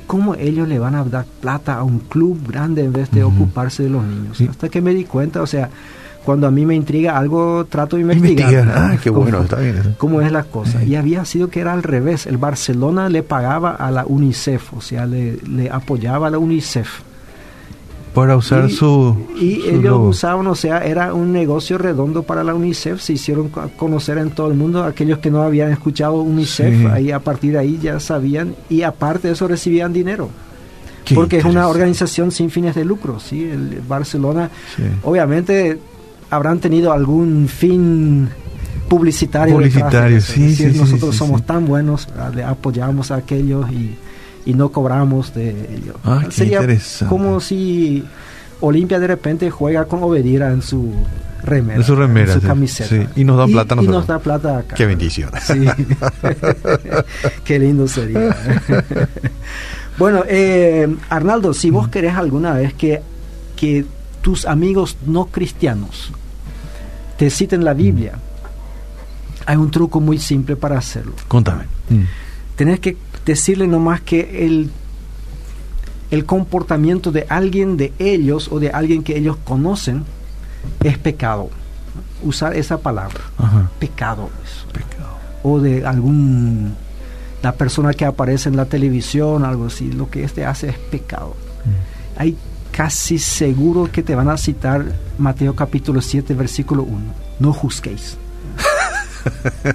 ¿Cómo 0.06 0.34
ellos 0.34 0.66
le 0.66 0.78
van 0.78 0.94
a 0.94 1.04
dar 1.04 1.24
plata 1.40 1.76
a 1.76 1.84
un 1.84 2.00
club 2.00 2.48
grande 2.48 2.84
en 2.84 2.92
vez 2.92 3.10
de 3.10 3.22
ocuparse 3.22 3.84
de 3.84 3.90
los 3.90 4.04
niños? 4.04 4.40
Hasta 4.40 4.68
que 4.68 4.80
me 4.80 4.92
di 4.92 5.04
cuenta, 5.04 5.40
o 5.40 5.46
sea, 5.46 5.70
cuando 6.24 6.46
a 6.46 6.50
mí 6.50 6.66
me 6.66 6.74
intriga 6.74 7.16
algo, 7.16 7.64
trato 7.66 7.96
de 7.96 8.02
investigar. 8.02 8.68
Ah, 8.74 8.96
qué 9.00 9.10
bueno, 9.10 9.42
está 9.42 9.56
bien. 9.56 9.94
¿Cómo 9.98 10.20
es 10.20 10.32
la 10.32 10.44
cosa? 10.44 10.82
Y 10.82 10.96
había 10.96 11.24
sido 11.24 11.48
que 11.48 11.60
era 11.60 11.72
al 11.72 11.82
revés. 11.82 12.26
El 12.26 12.38
Barcelona 12.38 13.08
le 13.08 13.22
pagaba 13.22 13.70
a 13.70 13.90
la 13.90 14.04
UNICEF, 14.04 14.74
o 14.74 14.80
sea, 14.80 15.06
le, 15.06 15.36
le 15.48 15.70
apoyaba 15.70 16.26
a 16.26 16.30
la 16.30 16.38
UNICEF. 16.38 17.02
Para 18.14 18.36
usar 18.36 18.68
y, 18.68 18.72
su... 18.72 19.16
Y 19.40 19.60
su 19.62 19.68
ellos 19.68 19.82
logo. 19.84 20.08
usaban, 20.08 20.46
o 20.48 20.54
sea, 20.54 20.78
era 20.84 21.14
un 21.14 21.32
negocio 21.32 21.78
redondo 21.78 22.22
para 22.24 22.42
la 22.42 22.54
UNICEF. 22.54 23.00
Se 23.00 23.12
hicieron 23.12 23.48
co- 23.50 23.70
conocer 23.76 24.18
en 24.18 24.30
todo 24.30 24.48
el 24.48 24.54
mundo. 24.56 24.82
Aquellos 24.84 25.18
que 25.18 25.30
no 25.30 25.42
habían 25.42 25.70
escuchado 25.70 26.20
UNICEF, 26.22 26.80
Sí. 26.80 26.86
ahí 26.86 27.10
a 27.12 27.20
partir 27.20 27.52
de 27.52 27.58
ahí 27.60 27.78
ya 27.80 28.00
sabían. 28.00 28.54
Y 28.68 28.82
aparte 28.82 29.28
de 29.28 29.34
eso 29.34 29.46
recibían 29.46 29.92
dinero. 29.92 30.28
Qué 31.04 31.14
porque 31.14 31.38
es 31.38 31.44
una 31.44 31.68
organización 31.68 32.30
sin 32.32 32.50
fines 32.50 32.74
de 32.74 32.84
lucro. 32.84 33.20
¿sí? 33.20 33.44
El 33.44 33.80
Barcelona, 33.88 34.50
Sí. 34.76 34.82
obviamente, 35.04 35.78
habrán 36.30 36.58
tenido 36.58 36.92
algún 36.92 37.46
fin 37.48 38.28
publicitario. 38.88 39.54
Publicitario, 39.54 40.20
sí, 40.20 40.54
sí, 40.54 40.66
nosotros 40.76 41.14
somos 41.14 41.44
tan 41.46 41.64
buenos, 41.64 42.08
ah, 42.18 42.30
le 42.34 42.42
apoyamos 42.42 43.10
a 43.12 43.16
aquellos 43.16 43.70
y, 43.70 43.94
y 44.46 44.54
no 44.54 44.70
cobramos 44.70 45.34
de 45.34 45.50
ellos. 45.74 45.96
Ah, 46.04 46.24
Sería 46.30 46.60
como 47.08 47.40
si 47.40 48.04
Olimpia 48.60 48.98
de 48.98 49.06
repente 49.06 49.50
juega 49.50 49.84
con 49.86 50.02
Obedira 50.02 50.50
en 50.52 50.62
su 50.62 50.92
remera, 51.42 51.76
En 51.80 51.84
su 51.84 51.96
remera, 51.96 52.34
su 52.34 52.40
sí, 52.40 52.46
camiseta. 52.46 52.88
sí. 52.90 53.06
Y 53.16 53.24
nos 53.24 53.38
da 53.38 53.46
plata 53.46 53.74
a 53.74 53.82
Y 53.82 53.86
nosotros. 53.86 53.96
nos 53.96 54.06
da 54.06 54.18
plata 54.18 54.58
acá. 54.58 54.74
Qué 54.76 54.86
bendición. 54.86 55.30
Sí. 55.42 55.66
Qué 57.44 57.58
lindo 57.58 57.88
sería. 57.88 58.36
bueno, 59.98 60.22
eh, 60.28 60.88
Arnaldo, 61.08 61.54
si 61.54 61.70
vos 61.70 61.88
querés 61.88 62.14
alguna 62.14 62.54
vez 62.54 62.74
que, 62.74 63.00
que 63.56 63.84
tus 64.22 64.46
amigos 64.46 64.96
no 65.06 65.26
cristianos 65.26 66.12
te 67.16 67.28
citen 67.30 67.64
la 67.64 67.74
Biblia, 67.74 68.12
hay 69.46 69.56
un 69.56 69.70
truco 69.70 70.00
muy 70.00 70.18
simple 70.18 70.56
para 70.56 70.78
hacerlo. 70.78 71.12
Contame. 71.28 71.64
Mm. 71.90 72.02
Tenés 72.56 72.80
que 72.80 72.96
decirle 73.24 73.66
nomás 73.66 74.00
que 74.00 74.46
el, 74.46 74.70
el 76.10 76.24
comportamiento 76.24 77.12
de 77.12 77.26
alguien 77.28 77.76
de 77.76 77.92
ellos 77.98 78.48
o 78.50 78.60
de 78.60 78.70
alguien 78.70 79.02
que 79.02 79.16
ellos 79.16 79.36
conocen 79.44 80.04
es 80.82 80.98
pecado. 80.98 81.50
Usar 82.22 82.54
esa 82.54 82.78
palabra, 82.78 83.20
Ajá. 83.38 83.70
pecado. 83.78 84.30
eso 84.44 84.66
Pecado. 84.72 85.16
o 85.42 85.58
de 85.58 85.86
algún 85.86 86.74
la 87.42 87.52
persona 87.52 87.94
que 87.94 88.04
aparece 88.04 88.48
en 88.50 88.56
la 88.56 88.66
televisión, 88.66 89.44
algo 89.44 89.66
así, 89.66 89.90
lo 89.90 90.10
que 90.10 90.24
este 90.24 90.44
hace 90.44 90.68
es 90.68 90.78
pecado. 90.78 91.34
Mm. 91.64 92.20
Hay 92.20 92.36
casi 92.70 93.18
seguro 93.18 93.88
que 93.90 94.02
te 94.02 94.14
van 94.14 94.28
a 94.28 94.36
citar 94.36 94.84
Mateo 95.18 95.54
capítulo 95.54 96.02
7, 96.02 96.34
versículo 96.34 96.82
1. 96.82 97.00
No 97.40 97.52
juzguéis. 97.52 98.18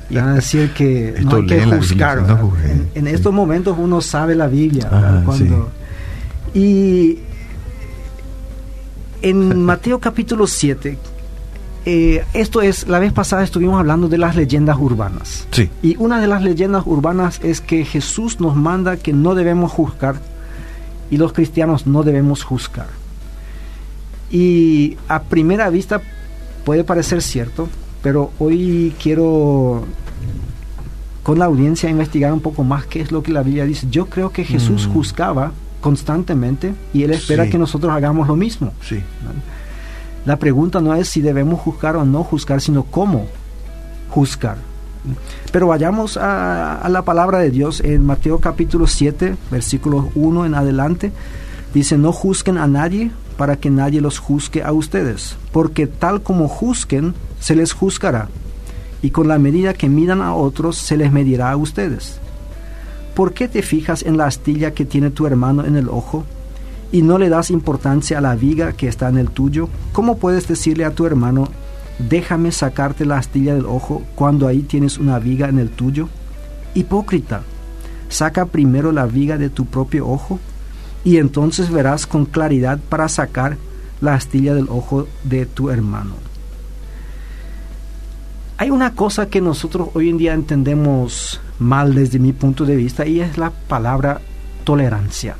Y 0.09 0.15
van 0.15 0.29
a 0.29 0.33
decir 0.35 0.71
que 0.73 1.09
Esto 1.17 1.21
no 1.23 1.35
hay 1.37 1.45
que 1.45 1.55
Biblia, 1.57 1.77
juzgar. 1.77 2.39
en 2.95 3.07
estos 3.07 3.33
momentos 3.33 3.75
uno 3.79 4.01
sabe 4.01 4.35
la 4.35 4.47
Biblia. 4.47 4.87
Ah, 4.91 5.21
Y 6.53 7.19
en 9.21 9.63
Mateo 9.65 9.99
capítulo 9.99 10.47
7, 10.47 10.97
eh, 11.87 12.25
esto 12.33 12.61
es, 12.61 12.87
la 12.87 12.99
vez 12.99 13.13
pasada 13.13 13.43
estuvimos 13.43 13.79
hablando 13.79 14.07
de 14.07 14.17
las 14.17 14.35
leyendas 14.35 14.77
urbanas. 14.79 15.47
Sí. 15.51 15.69
Y 15.83 15.95
una 15.97 16.19
de 16.19 16.27
las 16.27 16.41
leyendas 16.41 16.83
urbanas 16.85 17.39
es 17.43 17.61
que 17.61 17.85
Jesús 17.85 18.39
nos 18.39 18.55
manda 18.55 18.97
que 18.97 19.13
no 19.13 19.35
debemos 19.35 19.71
juzgar 19.71 20.15
y 21.11 21.17
los 21.17 21.33
cristianos 21.33 21.85
no 21.85 22.03
debemos 22.03 22.43
juzgar. 22.43 22.87
Y 24.31 24.97
a 25.07 25.21
primera 25.23 25.69
vista 25.69 26.01
puede 26.65 26.83
parecer 26.83 27.21
cierto, 27.21 27.69
pero 28.05 28.29
hoy 28.37 28.93
quiero 29.01 29.83
con 31.23 31.39
la 31.39 31.45
audiencia 31.45 31.89
investigar 31.89 32.31
un 32.31 32.39
poco 32.39 32.63
más 32.63 32.85
qué 32.85 33.01
es 33.01 33.11
lo 33.11 33.23
que 33.23 33.31
la 33.31 33.41
Biblia 33.41 33.65
dice. 33.65 33.87
Yo 33.89 34.05
creo 34.05 34.29
que 34.29 34.43
Jesús 34.45 34.87
Mm. 34.87 34.93
juzgaba 34.93 35.51
constantemente 35.81 36.75
y 36.93 37.01
él 37.01 37.09
espera 37.13 37.45
Sí. 37.45 37.49
que 37.49 37.57
nosotros 37.57 37.91
hagamos 37.91 38.27
lo 38.27 38.35
mismo. 38.35 38.73
Sí. 38.87 38.99
La 40.23 40.37
pregunta 40.37 40.81
no 40.81 40.93
es 40.93 41.09
si 41.09 41.21
debemos 41.21 41.59
juzgar 41.61 41.95
o 41.95 42.05
no 42.05 42.23
juzgar, 42.23 42.61
sino 42.61 42.83
cómo 42.83 43.25
juzgar. 44.11 44.57
Pero 45.51 45.65
vayamos 45.65 46.15
a, 46.15 46.79
a 46.79 46.89
la 46.89 47.01
palabra 47.01 47.39
de 47.39 47.49
Dios 47.49 47.81
en 47.81 48.05
Mateo 48.05 48.37
capítulo 48.37 48.85
7, 48.85 49.35
versículos 49.49 50.05
1 50.13 50.45
en 50.45 50.53
adelante. 50.53 51.11
Dice, 51.73 51.97
no 51.97 52.11
juzguen 52.11 52.59
a 52.59 52.67
nadie 52.67 53.09
para 53.37 53.57
que 53.57 53.69
nadie 53.69 54.01
los 54.01 54.19
juzgue 54.19 54.63
a 54.63 54.71
ustedes, 54.71 55.37
porque 55.51 55.87
tal 55.87 56.21
como 56.21 56.47
juzguen, 56.47 57.13
se 57.39 57.55
les 57.55 57.73
juzgará, 57.73 58.29
y 59.01 59.11
con 59.11 59.27
la 59.27 59.37
medida 59.37 59.73
que 59.73 59.89
midan 59.89 60.21
a 60.21 60.33
otros, 60.33 60.77
se 60.77 60.97
les 60.97 61.11
medirá 61.11 61.51
a 61.51 61.57
ustedes. 61.57 62.19
¿Por 63.13 63.33
qué 63.33 63.47
te 63.47 63.61
fijas 63.61 64.03
en 64.03 64.17
la 64.17 64.25
astilla 64.25 64.73
que 64.73 64.83
tiene 64.83 65.09
tu 65.09 65.25
hermano 65.25 65.65
en 65.65 65.75
el 65.75 65.89
ojo 65.89 66.25
y 66.91 67.01
no 67.01 67.17
le 67.17 67.29
das 67.29 67.49
importancia 67.49 68.17
a 68.17 68.21
la 68.21 68.35
viga 68.35 68.73
que 68.73 68.87
está 68.87 69.07
en 69.09 69.17
el 69.17 69.29
tuyo? 69.29 69.69
¿Cómo 69.93 70.17
puedes 70.17 70.47
decirle 70.47 70.85
a 70.85 70.91
tu 70.91 71.05
hermano, 71.05 71.47
déjame 72.09 72.51
sacarte 72.51 73.05
la 73.05 73.17
astilla 73.17 73.55
del 73.55 73.65
ojo 73.65 74.03
cuando 74.15 74.47
ahí 74.47 74.63
tienes 74.63 74.97
una 74.97 75.19
viga 75.19 75.47
en 75.47 75.59
el 75.59 75.69
tuyo? 75.69 76.09
Hipócrita, 76.73 77.43
saca 78.09 78.47
primero 78.47 78.91
la 78.91 79.05
viga 79.05 79.37
de 79.37 79.49
tu 79.49 79.65
propio 79.65 80.07
ojo 80.09 80.39
y 81.05 81.17
entonces 81.17 81.71
verás 81.71 82.05
con 82.05 82.25
claridad 82.25 82.79
para 82.89 83.07
sacar 83.07 83.55
la 84.01 84.15
astilla 84.15 84.53
del 84.53 84.67
ojo 84.69 85.07
de 85.23 85.45
tu 85.45 85.69
hermano. 85.69 86.15
Hay 88.57 88.69
una 88.69 88.93
cosa 88.93 89.27
que 89.27 89.39
nosotros 89.41 89.89
hoy 89.93 90.09
en 90.09 90.17
día 90.17 90.33
entendemos 90.33 91.39
mal 91.59 91.93
desde 91.95 92.19
mi 92.19 92.33
punto 92.33 92.65
de 92.65 92.75
vista 92.75 93.05
y 93.05 93.19
es 93.21 93.37
la 93.37 93.51
palabra 93.51 94.19
tolerancia. 94.63 95.35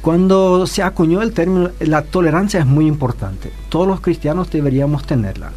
Cuando 0.00 0.66
se 0.66 0.82
acuñó 0.82 1.22
el 1.22 1.32
término, 1.32 1.70
la 1.80 2.02
tolerancia 2.02 2.60
es 2.60 2.66
muy 2.66 2.86
importante. 2.86 3.50
Todos 3.70 3.86
los 3.88 4.00
cristianos 4.00 4.50
deberíamos 4.50 5.06
tenerla. 5.06 5.52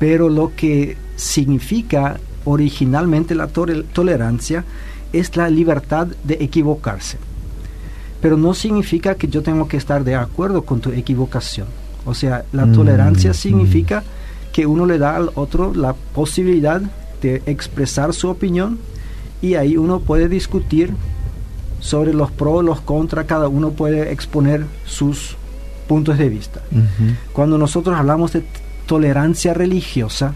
Pero 0.00 0.28
lo 0.28 0.52
que 0.56 0.96
significa 1.16 2.18
originalmente 2.44 3.34
la 3.36 3.46
tole- 3.46 3.84
tolerancia 3.92 4.64
es 5.12 5.36
la 5.36 5.48
libertad 5.48 6.08
de 6.24 6.34
equivocarse. 6.40 7.18
Pero 8.20 8.36
no 8.36 8.54
significa 8.54 9.14
que 9.14 9.28
yo 9.28 9.42
tengo 9.42 9.68
que 9.68 9.76
estar 9.76 10.04
de 10.04 10.14
acuerdo 10.14 10.62
con 10.62 10.80
tu 10.80 10.90
equivocación. 10.90 11.66
O 12.06 12.14
sea, 12.14 12.44
la 12.52 12.66
Mm, 12.66 12.72
tolerancia 12.74 13.30
mm. 13.30 13.34
significa 13.34 14.02
que 14.52 14.66
uno 14.66 14.86
le 14.86 14.98
da 14.98 15.16
al 15.16 15.30
otro 15.34 15.74
la 15.74 15.94
posibilidad 15.94 16.80
de 17.20 17.42
expresar 17.46 18.12
su 18.12 18.28
opinión 18.28 18.78
y 19.42 19.54
ahí 19.54 19.76
uno 19.76 20.00
puede 20.00 20.28
discutir 20.28 20.94
sobre 21.80 22.14
los 22.14 22.30
pros, 22.30 22.64
los 22.64 22.80
contras, 22.80 23.26
cada 23.26 23.48
uno 23.48 23.70
puede 23.70 24.10
exponer 24.12 24.64
sus 24.86 25.36
puntos 25.86 26.16
de 26.16 26.28
vista. 26.28 26.62
Cuando 27.32 27.58
nosotros 27.58 27.94
hablamos 27.96 28.32
de 28.32 28.44
tolerancia 28.86 29.52
religiosa, 29.52 30.34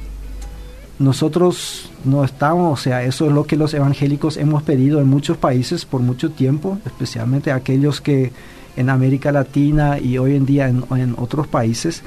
nosotros 0.98 1.90
no 2.04 2.24
estamos, 2.24 2.80
o 2.80 2.82
sea, 2.82 3.04
eso 3.04 3.26
es 3.26 3.32
lo 3.32 3.44
que 3.44 3.56
los 3.56 3.72
evangélicos 3.74 4.36
hemos 4.36 4.62
pedido 4.62 5.00
en 5.00 5.08
muchos 5.08 5.36
países 5.36 5.84
por 5.84 6.00
mucho 6.00 6.30
tiempo, 6.30 6.78
especialmente 6.84 7.52
aquellos 7.52 8.00
que 8.00 8.32
en 8.76 8.90
América 8.90 9.32
Latina 9.32 9.98
y 9.98 10.18
hoy 10.18 10.34
en 10.34 10.46
día 10.46 10.68
en, 10.68 10.84
en 10.96 11.14
otros 11.18 11.46
países, 11.46 12.02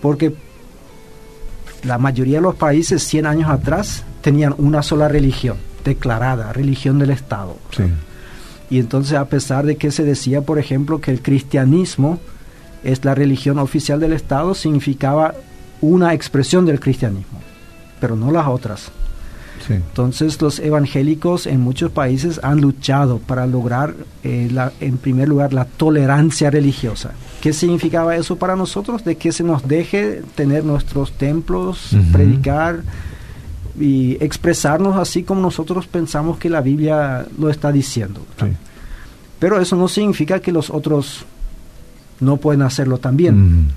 porque 0.00 0.34
la 1.84 1.98
mayoría 1.98 2.38
de 2.38 2.42
los 2.42 2.54
países 2.54 3.02
100 3.02 3.26
años 3.26 3.50
atrás 3.50 4.04
tenían 4.20 4.54
una 4.58 4.82
sola 4.82 5.08
religión 5.08 5.56
declarada, 5.84 6.52
religión 6.52 6.98
del 6.98 7.10
Estado. 7.10 7.56
Sí. 7.76 7.84
Y 8.70 8.78
entonces 8.78 9.18
a 9.18 9.26
pesar 9.26 9.66
de 9.66 9.76
que 9.76 9.90
se 9.90 10.04
decía, 10.04 10.42
por 10.42 10.58
ejemplo, 10.58 11.00
que 11.00 11.10
el 11.10 11.20
cristianismo 11.20 12.20
es 12.84 13.04
la 13.04 13.14
religión 13.14 13.58
oficial 13.58 14.00
del 14.00 14.12
Estado, 14.12 14.54
significaba 14.54 15.34
una 15.80 16.14
expresión 16.14 16.64
del 16.64 16.80
cristianismo, 16.80 17.40
pero 18.02 18.16
no 18.16 18.30
las 18.32 18.46
otras. 18.48 18.90
Sí. 19.66 19.74
Entonces 19.74 20.42
los 20.42 20.58
evangélicos 20.58 21.46
en 21.46 21.60
muchos 21.60 21.92
países 21.92 22.40
han 22.42 22.60
luchado 22.60 23.18
para 23.18 23.46
lograr, 23.46 23.94
eh, 24.24 24.48
la- 24.52 24.72
en 24.80 24.96
primer 24.98 25.28
lugar, 25.28 25.52
la 25.54 25.64
tolerancia 25.66 26.50
religiosa. 26.50 27.12
¿Qué 27.40 27.52
significaba 27.52 28.16
eso 28.16 28.34
para 28.36 28.56
nosotros? 28.56 29.04
De 29.04 29.16
que 29.16 29.30
se 29.30 29.44
nos 29.44 29.66
deje 29.68 30.22
tener 30.34 30.64
nuestros 30.64 31.12
templos, 31.12 31.90
predicar 32.12 32.80
y 33.78 34.16
expresarnos 34.22 34.96
así 34.96 35.22
como 35.22 35.40
nosotros 35.40 35.86
pensamos 35.86 36.38
que 36.38 36.50
la 36.50 36.60
Biblia 36.60 37.24
lo 37.38 37.48
está 37.48 37.70
diciendo. 37.70 38.20
Sí. 38.40 38.46
Pero 39.38 39.60
eso 39.60 39.76
no 39.76 39.86
significa 39.86 40.40
que 40.40 40.50
los 40.52 40.70
otros 40.70 41.24
no 42.20 42.36
pueden 42.36 42.62
hacerlo 42.62 42.98
también. 42.98 43.68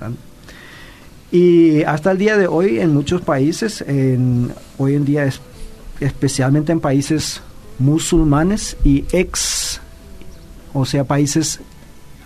Y 1.36 1.82
hasta 1.82 2.12
el 2.12 2.18
día 2.18 2.36
de 2.38 2.46
hoy 2.46 2.78
en 2.78 2.94
muchos 2.94 3.20
países, 3.20 3.84
en- 3.86 4.50
hoy 4.78 4.94
en 4.94 5.04
día 5.04 5.24
es, 5.24 5.40
especialmente 6.00 6.72
en 6.72 6.80
países 6.80 7.42
musulmanes 7.78 8.76
y 8.84 9.04
ex, 9.12 9.80
o 10.72 10.84
sea, 10.86 11.04
países 11.04 11.60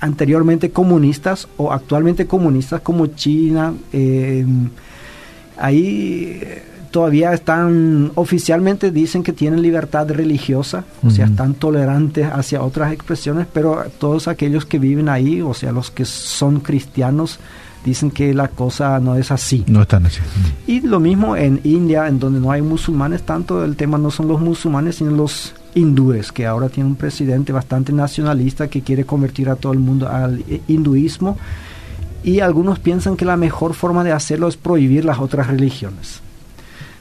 anteriormente 0.00 0.70
comunistas 0.70 1.48
o 1.56 1.72
actualmente 1.72 2.26
comunistas 2.26 2.80
como 2.82 3.06
China, 3.08 3.74
eh, 3.92 4.46
ahí 5.58 6.38
eh, 6.40 6.62
todavía 6.92 7.32
están, 7.32 8.12
oficialmente 8.14 8.90
dicen 8.92 9.22
que 9.22 9.32
tienen 9.32 9.60
libertad 9.60 10.08
religiosa, 10.10 10.84
o 11.04 11.10
sea, 11.10 11.26
están 11.26 11.54
tolerantes 11.54 12.26
hacia 12.32 12.62
otras 12.62 12.92
expresiones, 12.92 13.46
pero 13.52 13.84
todos 13.98 14.28
aquellos 14.28 14.64
que 14.66 14.78
viven 14.78 15.08
ahí, 15.08 15.40
o 15.42 15.52
sea, 15.54 15.72
los 15.72 15.90
que 15.90 16.04
son 16.04 16.60
cristianos, 16.60 17.38
dicen 17.84 18.10
que 18.10 18.34
la 18.34 18.48
cosa 18.48 18.98
no 19.00 19.16
es 19.16 19.30
así. 19.30 19.64
No 19.66 19.82
están 19.82 20.06
así. 20.06 20.20
Y 20.66 20.80
lo 20.80 21.00
mismo 21.00 21.36
en 21.36 21.60
India, 21.64 22.08
en 22.08 22.18
donde 22.18 22.40
no 22.40 22.50
hay 22.50 22.62
musulmanes, 22.62 23.22
tanto 23.22 23.64
el 23.64 23.76
tema 23.76 23.98
no 23.98 24.10
son 24.10 24.28
los 24.28 24.40
musulmanes, 24.40 24.96
sino 24.96 25.10
los 25.12 25.54
hindúes, 25.74 26.32
que 26.32 26.46
ahora 26.46 26.68
tiene 26.68 26.88
un 26.88 26.96
presidente 26.96 27.52
bastante 27.52 27.92
nacionalista 27.92 28.68
que 28.68 28.82
quiere 28.82 29.04
convertir 29.04 29.48
a 29.48 29.56
todo 29.56 29.72
el 29.72 29.78
mundo 29.78 30.08
al 30.08 30.44
hinduismo. 30.68 31.38
Y 32.22 32.40
algunos 32.40 32.78
piensan 32.78 33.16
que 33.16 33.24
la 33.24 33.36
mejor 33.36 33.74
forma 33.74 34.04
de 34.04 34.12
hacerlo 34.12 34.48
es 34.48 34.56
prohibir 34.56 35.04
las 35.04 35.18
otras 35.18 35.46
religiones. 35.46 36.20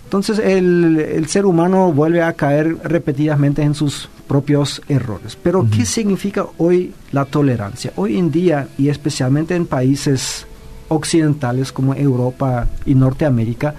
Entonces 0.10 0.40
el, 0.40 1.28
ser 1.28 1.46
humano 1.46 1.92
vuelve 1.92 2.24
a 2.24 2.34
caer 2.34 2.78
repetidamente 2.84 3.62
en 3.62 3.76
sus 3.76 4.10
propios 4.28 4.82
errores. 4.90 5.38
Pero 5.42 5.68
¿qué 5.70 5.86
significa 5.86 6.48
hoy 6.58 6.94
la 7.12 7.26
tolerancia? 7.26 7.94
Hoy 7.96 8.18
en 8.18 8.32
día, 8.32 8.70
y 8.80 8.90
especialmente 8.90 9.56
en 9.56 9.68
países 9.68 10.48
occidentales 10.89 11.72
como 11.72 11.96
Europa 11.96 12.67
y 12.86 12.96
Norteamérica, 12.96 13.75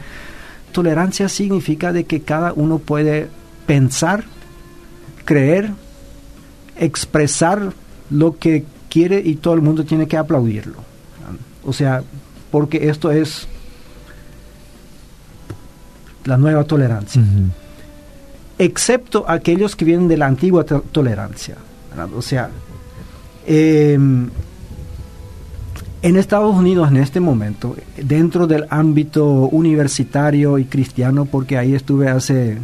tolerancia 0.73 1.29
significa 1.29 1.93
de 1.93 2.05
que 2.05 2.23
cada 2.23 2.53
uno 2.53 2.79
puede 2.79 3.29
pensar, 3.67 4.25
creer, 5.25 5.71
expresar 6.79 7.73
lo 8.11 8.39
que 8.39 8.65
quiere 8.89 9.21
y 9.25 9.37
todo 9.37 9.55
el 9.55 9.61
mundo 9.61 9.85
tiene 9.85 10.09
que 10.09 10.17
aplaudirlo. 10.17 10.79
O 11.65 11.73
sea, 11.73 12.03
porque 12.51 12.89
esto 12.89 13.11
es 13.11 13.47
la 16.25 16.37
nueva 16.37 16.65
tolerancia. 16.65 17.23
Excepto 18.59 19.25
aquellos 19.29 19.77
que 19.77 19.85
vienen 19.85 20.09
de 20.09 20.17
la 20.17 20.27
antigua 20.27 20.65
tolerancia. 20.65 21.57
O 22.15 22.23
sea, 22.23 22.51
em, 23.47 24.29
en 26.03 26.17
Estados 26.17 26.55
Unidos 26.55 26.89
en 26.91 26.97
este 26.97 27.21
momento, 27.21 27.77
dentro 27.97 28.47
del 28.47 28.67
ámbito 28.71 29.27
universitario 29.27 30.59
y 30.59 30.65
cristiano, 30.65 31.27
porque 31.27 31.59
ahí 31.59 31.75
estuve 31.75 32.09
hace 32.09 32.59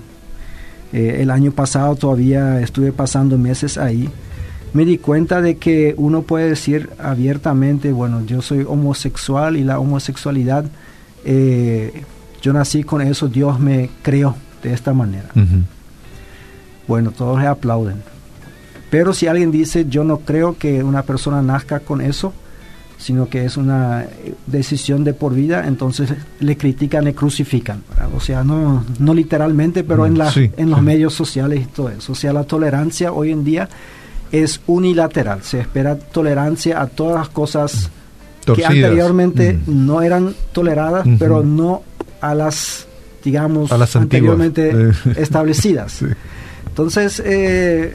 eh, 0.93 1.19
el 1.21 1.31
año 1.31 1.53
pasado, 1.53 1.97
todavía 1.97 2.61
estuve 2.61 2.93
pasando 2.93 3.37
meses 3.37 3.77
ahí, 3.77 4.09
me 4.73 4.85
di 4.85 4.99
cuenta 4.99 5.41
de 5.41 5.57
que 5.57 5.95
uno 5.97 6.23
puede 6.23 6.49
decir 6.49 6.91
abiertamente, 6.99 7.93
bueno, 7.93 8.25
yo 8.27 8.43
soy 8.43 8.65
homosexual 8.67 9.57
y 9.57 9.65
la 9.65 9.79
homosexualidad 9.79 10.67
eh, 11.25 12.03
yo 12.41 12.53
nací 12.53 12.85
con 12.85 13.03
eso, 13.03 13.29
Dios 13.29 13.59
me 13.59 13.91
creó 14.03 14.37
de 14.63 14.73
esta 14.73 14.93
manera. 14.93 15.29
Bueno, 16.87 17.11
todos 17.11 17.41
le 17.41 17.49
aplauden. 17.49 17.97
Pero 18.91 19.13
si 19.13 19.27
alguien 19.27 19.51
dice, 19.51 19.87
yo 19.89 20.05
no 20.05 20.19
creo 20.19 20.57
que 20.57 20.85
una 20.85 21.03
persona 21.03 21.43
nazca 21.43 21.81
con 21.81 22.01
eso, 22.01 22.33
sino 22.99 23.29
que 23.29 23.45
es 23.45 23.57
una 23.57 24.07
decisión 24.47 25.05
de 25.05 25.13
por 25.13 25.35
vida, 25.35 25.67
entonces 25.67 26.11
le 26.41 26.57
critican, 26.57 27.05
le 27.05 27.15
crucifican. 27.15 27.83
O 28.15 28.21
sea, 28.21 28.43
no, 28.43 28.85
no 28.99 29.15
literalmente, 29.15 29.85
pero 29.85 30.07
en, 30.07 30.15
mm, 30.15 30.19
la, 30.19 30.33
en 30.35 30.71
los 30.71 30.83
medios 30.83 31.15
sociales 31.15 31.63
y 31.63 31.67
todo 31.67 31.91
eso. 31.91 32.13
O 32.13 32.15
sea, 32.15 32.33
la 32.33 32.45
tolerancia 32.45 33.13
hoy 33.13 33.33
en 33.33 33.45
día 33.45 33.69
es 34.33 34.61
unilateral. 34.67 35.43
Se 35.43 35.61
espera 35.61 35.97
tolerancia 35.97 36.81
a 36.81 36.87
todas 36.87 37.17
las 37.17 37.29
cosas 37.29 37.91
que 38.45 38.65
anteriormente 38.65 39.53
mm. 39.55 39.87
no 39.87 40.03
eran 40.03 40.35
toleradas, 40.53 41.07
pero 41.19 41.43
no 41.43 41.83
a 42.21 42.35
las, 42.35 42.87
digamos, 43.23 43.71
anteriormente 43.95 44.71
eh. 44.71 44.93
establecidas. 45.17 46.01
Entonces, 46.77 47.23
eh, 47.25 47.95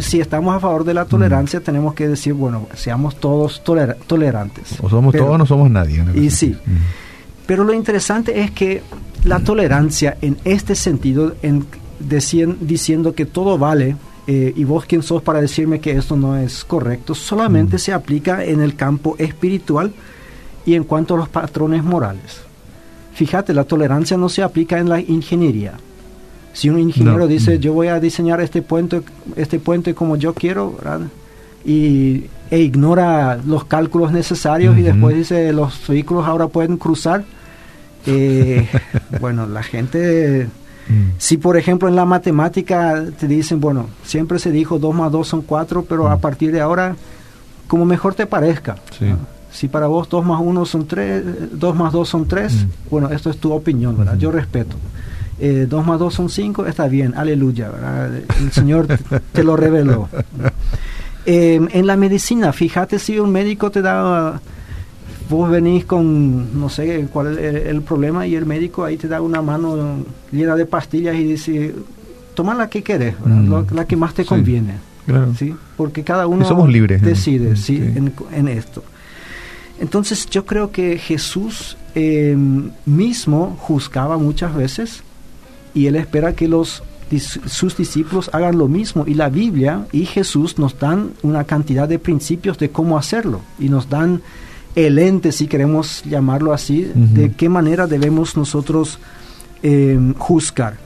si 0.00 0.18
estamos 0.18 0.56
a 0.56 0.58
favor 0.58 0.82
de 0.82 0.94
la 0.94 1.04
tolerancia, 1.04 1.60
tenemos 1.60 1.94
que 1.94 2.08
decir, 2.08 2.34
bueno, 2.34 2.66
seamos 2.74 3.14
todos 3.20 3.62
tolerantes. 3.62 4.74
O 4.82 4.90
somos 4.90 5.14
todos 5.14 5.30
o 5.30 5.38
no 5.38 5.46
somos 5.46 5.70
nadie. 5.70 6.04
Y 6.12 6.30
sí. 6.30 6.56
Pero 7.46 7.62
lo 7.62 7.72
interesante 7.72 8.40
es 8.40 8.50
que 8.50 8.82
la 9.22 9.38
tolerancia 9.38 10.16
en 10.22 10.38
este 10.42 10.74
sentido, 10.74 11.36
en 11.42 11.66
diciendo 12.00 13.14
que 13.14 13.26
todo 13.26 13.58
vale, 13.58 13.94
eh, 14.26 14.52
y 14.56 14.64
vos 14.64 14.86
quién 14.86 15.04
sos 15.04 15.22
para 15.22 15.40
decirme 15.40 15.78
que 15.78 15.92
esto 15.92 16.16
no 16.16 16.36
es 16.36 16.64
correcto, 16.64 17.14
solamente 17.14 17.78
se 17.78 17.92
aplica 17.92 18.44
en 18.44 18.60
el 18.60 18.74
campo 18.74 19.14
espiritual 19.18 19.92
y 20.64 20.74
en 20.74 20.82
cuanto 20.82 21.14
a 21.14 21.18
los 21.18 21.28
patrones 21.28 21.84
morales. 21.84 22.40
Fíjate, 23.14 23.54
la 23.54 23.62
tolerancia 23.62 24.16
no 24.16 24.28
se 24.28 24.42
aplica 24.42 24.80
en 24.80 24.88
la 24.88 25.00
ingeniería. 25.00 25.74
Si 26.56 26.70
un 26.70 26.78
ingeniero 26.78 27.28
dice, 27.28 27.58
yo 27.58 27.74
voy 27.74 27.88
a 27.88 28.00
diseñar 28.00 28.40
este 28.40 28.62
puente, 28.62 29.02
este 29.36 29.58
puente 29.58 29.94
como 29.94 30.16
yo 30.16 30.32
quiero, 30.32 30.74
Y, 31.66 32.24
e 32.50 32.60
ignora 32.60 33.38
los 33.44 33.64
cálculos 33.64 34.10
necesarios 34.10 34.78
y 34.78 34.80
después 34.80 35.14
dice, 35.14 35.52
los 35.52 35.86
vehículos 35.86 36.24
ahora 36.24 36.48
pueden 36.48 36.78
cruzar, 36.78 37.24
eh, 38.06 38.66
bueno, 39.20 39.46
la 39.46 39.62
gente... 39.62 40.48
Mm. 40.88 41.18
Si 41.18 41.36
por 41.36 41.58
ejemplo 41.58 41.88
en 41.88 41.96
la 41.96 42.06
matemática 42.06 43.04
te 43.18 43.28
dicen, 43.28 43.60
bueno, 43.60 43.88
siempre 44.02 44.38
se 44.38 44.50
dijo 44.50 44.78
2 44.78 44.94
más 44.94 45.12
2 45.12 45.28
son 45.28 45.42
4, 45.42 45.84
pero 45.86 46.08
a 46.08 46.16
mm. 46.16 46.20
partir 46.20 46.52
de 46.52 46.62
ahora, 46.62 46.96
como 47.66 47.84
mejor 47.84 48.14
te 48.14 48.24
parezca. 48.24 48.76
Si 49.50 49.68
para 49.68 49.88
vos 49.88 50.08
2 50.08 50.24
más 50.24 50.40
1 50.42 50.64
son 50.64 50.86
3, 50.86 51.58
2 51.58 51.76
más 51.76 51.92
2 51.92 52.08
son 52.08 52.26
3, 52.26 52.54
mm. 52.54 52.58
bueno, 52.88 53.10
esto 53.10 53.28
es 53.28 53.36
tu 53.36 53.52
opinión, 53.52 53.98
¿verdad? 53.98 54.16
Yo 54.16 54.30
respeto. 54.32 54.76
Eh, 55.38 55.66
2 55.68 55.86
más 55.86 55.98
2 55.98 56.14
son 56.14 56.30
5, 56.30 56.66
está 56.66 56.88
bien, 56.88 57.14
aleluya, 57.14 57.68
¿verdad? 57.68 58.14
El 58.40 58.52
Señor 58.52 58.86
te, 59.32 59.44
lo 59.44 59.56
reveló. 59.56 60.08
Eh, 61.28 61.60
en 61.72 61.86
la 61.88 61.96
medicina, 61.96 62.52
fíjate 62.52 63.00
si 63.00 63.18
un 63.18 63.32
médico 63.32 63.70
te 63.72 63.82
da, 63.82 64.40
vos 65.28 65.50
venís 65.50 65.84
con, 65.84 66.60
no 66.60 66.68
sé 66.68 67.08
cuál 67.12 67.36
es 67.36 67.66
el, 67.66 67.82
problema, 67.82 68.28
y 68.28 68.36
el 68.36 68.46
médico 68.46 68.84
ahí 68.84 68.96
te 68.96 69.08
da 69.08 69.20
una 69.20 69.42
mano 69.42 70.04
llena 70.30 70.54
de 70.54 70.66
pastillas 70.66 71.16
y 71.16 71.24
dice, 71.24 71.74
toma 72.34 72.54
la 72.54 72.70
que 72.70 72.84
querés, 72.84 73.16
mm. 73.24 73.74
la 73.74 73.84
que 73.86 73.96
más 73.96 74.14
te 74.14 74.24
conviene. 74.24 74.74
Claro. 75.04 75.34
¿sí? 75.34 75.54
Porque 75.76 76.04
cada 76.04 76.28
uno 76.28 76.44
somos 76.44 76.68
libres, 76.68 77.02
decide 77.02 77.56
¿sí? 77.56 77.76
En, 77.76 78.12
en 78.32 78.48
esto. 78.48 78.84
Entonces 79.80 80.28
yo 80.30 80.46
creo 80.46 80.70
que 80.70 80.98
Jesús 80.98 81.76
em, 81.94 82.70
mismo 82.86 83.56
juzgaba 83.60 84.16
muchas 84.16 84.54
veces 84.54 85.02
y 85.76 85.86
él 85.86 85.96
espera 85.96 86.32
que 86.32 86.48
los 86.48 86.82
sus 87.46 87.76
discípulos 87.76 88.30
hagan 88.32 88.58
lo 88.58 88.66
mismo 88.66 89.04
y 89.06 89.14
la 89.14 89.28
Biblia 89.28 89.86
y 89.92 90.06
Jesús 90.06 90.58
nos 90.58 90.76
dan 90.80 91.12
una 91.22 91.44
cantidad 91.44 91.88
de 91.88 92.00
principios 92.00 92.58
de 92.58 92.70
cómo 92.70 92.98
hacerlo 92.98 93.42
y 93.60 93.68
nos 93.68 93.88
dan 93.88 94.22
el 94.74 94.98
ente, 94.98 95.30
si 95.30 95.46
queremos 95.46 96.02
llamarlo 96.04 96.52
así, 96.52 96.90
de 96.94 97.30
qué 97.32 97.48
manera 97.48 97.86
debemos 97.86 98.36
nosotros 98.36 98.98
em, 99.62 100.14
juzgar. 100.14 100.78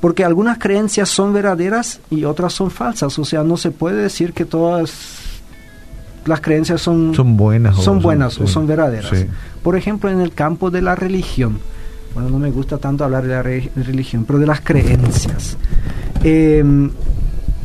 Porque 0.00 0.24
algunas 0.24 0.58
creencias 0.58 1.08
son 1.08 1.32
verdaderas 1.32 2.00
y 2.10 2.24
otras 2.24 2.52
son 2.52 2.70
falsas, 2.70 3.18
o 3.18 3.24
sea, 3.24 3.42
no 3.42 3.56
se 3.56 3.72
puede 3.72 4.02
decir 4.02 4.32
que 4.32 4.44
todas 4.44 4.92
las 6.24 6.40
creencias 6.40 6.80
son, 6.80 7.14
son 7.14 7.36
buenas, 7.36 7.76
son 7.76 8.00
buenas 8.00 8.38
o 8.38 8.46
son 8.46 8.66
verdaderas. 8.66 9.26
Por 9.62 9.76
ejemplo, 9.76 10.10
en 10.10 10.20
el 10.20 10.32
campo 10.32 10.70
de 10.70 10.80
la 10.80 10.94
religión, 10.94 11.58
bueno, 12.14 12.28
no 12.28 12.38
me 12.38 12.50
gusta 12.50 12.78
tanto 12.78 13.04
hablar 13.04 13.22
de 13.22 13.28
la 13.28 13.42
religión, 13.42 14.24
pero 14.24 14.38
de 14.38 14.46
las 14.46 14.60
creencias. 14.60 15.56
Em, 16.22 16.90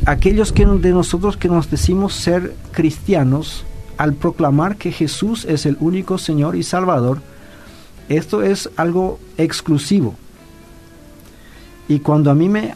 aquellos 0.06 0.52
que 0.52 0.66
de 0.66 0.92
nosotros 0.92 1.38
que 1.38 1.48
nos 1.48 1.70
decimos 1.70 2.14
ser 2.14 2.54
cristianos, 2.72 3.66
al 3.98 4.14
proclamar 4.14 4.76
que 4.76 4.92
Jesús 4.92 5.46
es 5.46 5.66
el 5.66 5.78
único 5.80 6.18
Señor 6.18 6.56
y 6.56 6.64
Salvador, 6.64 7.22
esto 8.10 8.44
es 8.44 8.70
algo 8.76 9.20
exclusivo. 9.38 10.16
Y 11.88 12.00
cuando 12.00 12.30
a 12.30 12.36
mí 12.36 12.50
me 12.50 12.76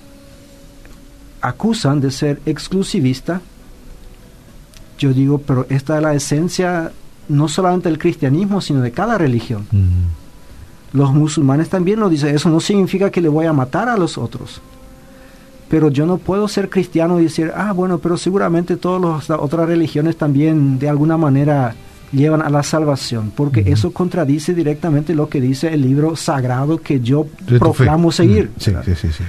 acusan 1.41 1.99
de 2.01 2.11
ser 2.11 2.41
exclusivista, 2.45 3.41
yo 4.97 5.13
digo, 5.13 5.39
pero 5.39 5.65
esta 5.69 5.97
es 5.97 6.03
la 6.03 6.13
esencia 6.13 6.91
no 7.27 7.47
solamente 7.47 7.89
del 7.89 7.99
cristianismo, 7.99 8.59
sino 8.59 8.81
de 8.81 8.91
cada 8.91 9.17
religión. 9.17 9.65
Los 10.93 11.13
musulmanes 11.13 11.69
también 11.69 11.99
lo 11.99 12.09
dicen, 12.09 12.35
eso 12.35 12.49
no 12.49 12.59
significa 12.59 13.11
que 13.11 13.21
le 13.21 13.29
voy 13.29 13.45
a 13.45 13.53
matar 13.53 13.89
a 13.89 13.97
los 13.97 14.17
otros. 14.17 14.61
Pero 15.69 15.89
yo 15.89 16.05
no 16.05 16.17
puedo 16.17 16.47
ser 16.47 16.69
cristiano 16.69 17.19
y 17.19 17.23
decir, 17.23 17.51
ah, 17.55 17.73
bueno, 17.73 17.99
pero 17.99 18.17
seguramente 18.17 18.75
todas 18.75 19.29
las 19.29 19.39
otras 19.39 19.67
religiones 19.67 20.17
también 20.17 20.79
de 20.79 20.89
alguna 20.89 21.15
manera 21.17 21.75
llevan 22.11 22.41
a 22.41 22.49
la 22.49 22.63
salvación, 22.63 23.31
porque 23.35 23.63
eso 23.67 23.91
contradice 23.91 24.55
directamente 24.55 25.13
lo 25.13 25.29
que 25.29 25.39
dice 25.39 25.71
el 25.71 25.83
libro 25.83 26.15
sagrado 26.15 26.79
que 26.79 27.01
yo 27.01 27.27
proclamo 27.59 28.11
seguir. 28.11 28.49
Sí, 28.57 28.71
sí, 28.83 28.95
sí, 28.95 29.23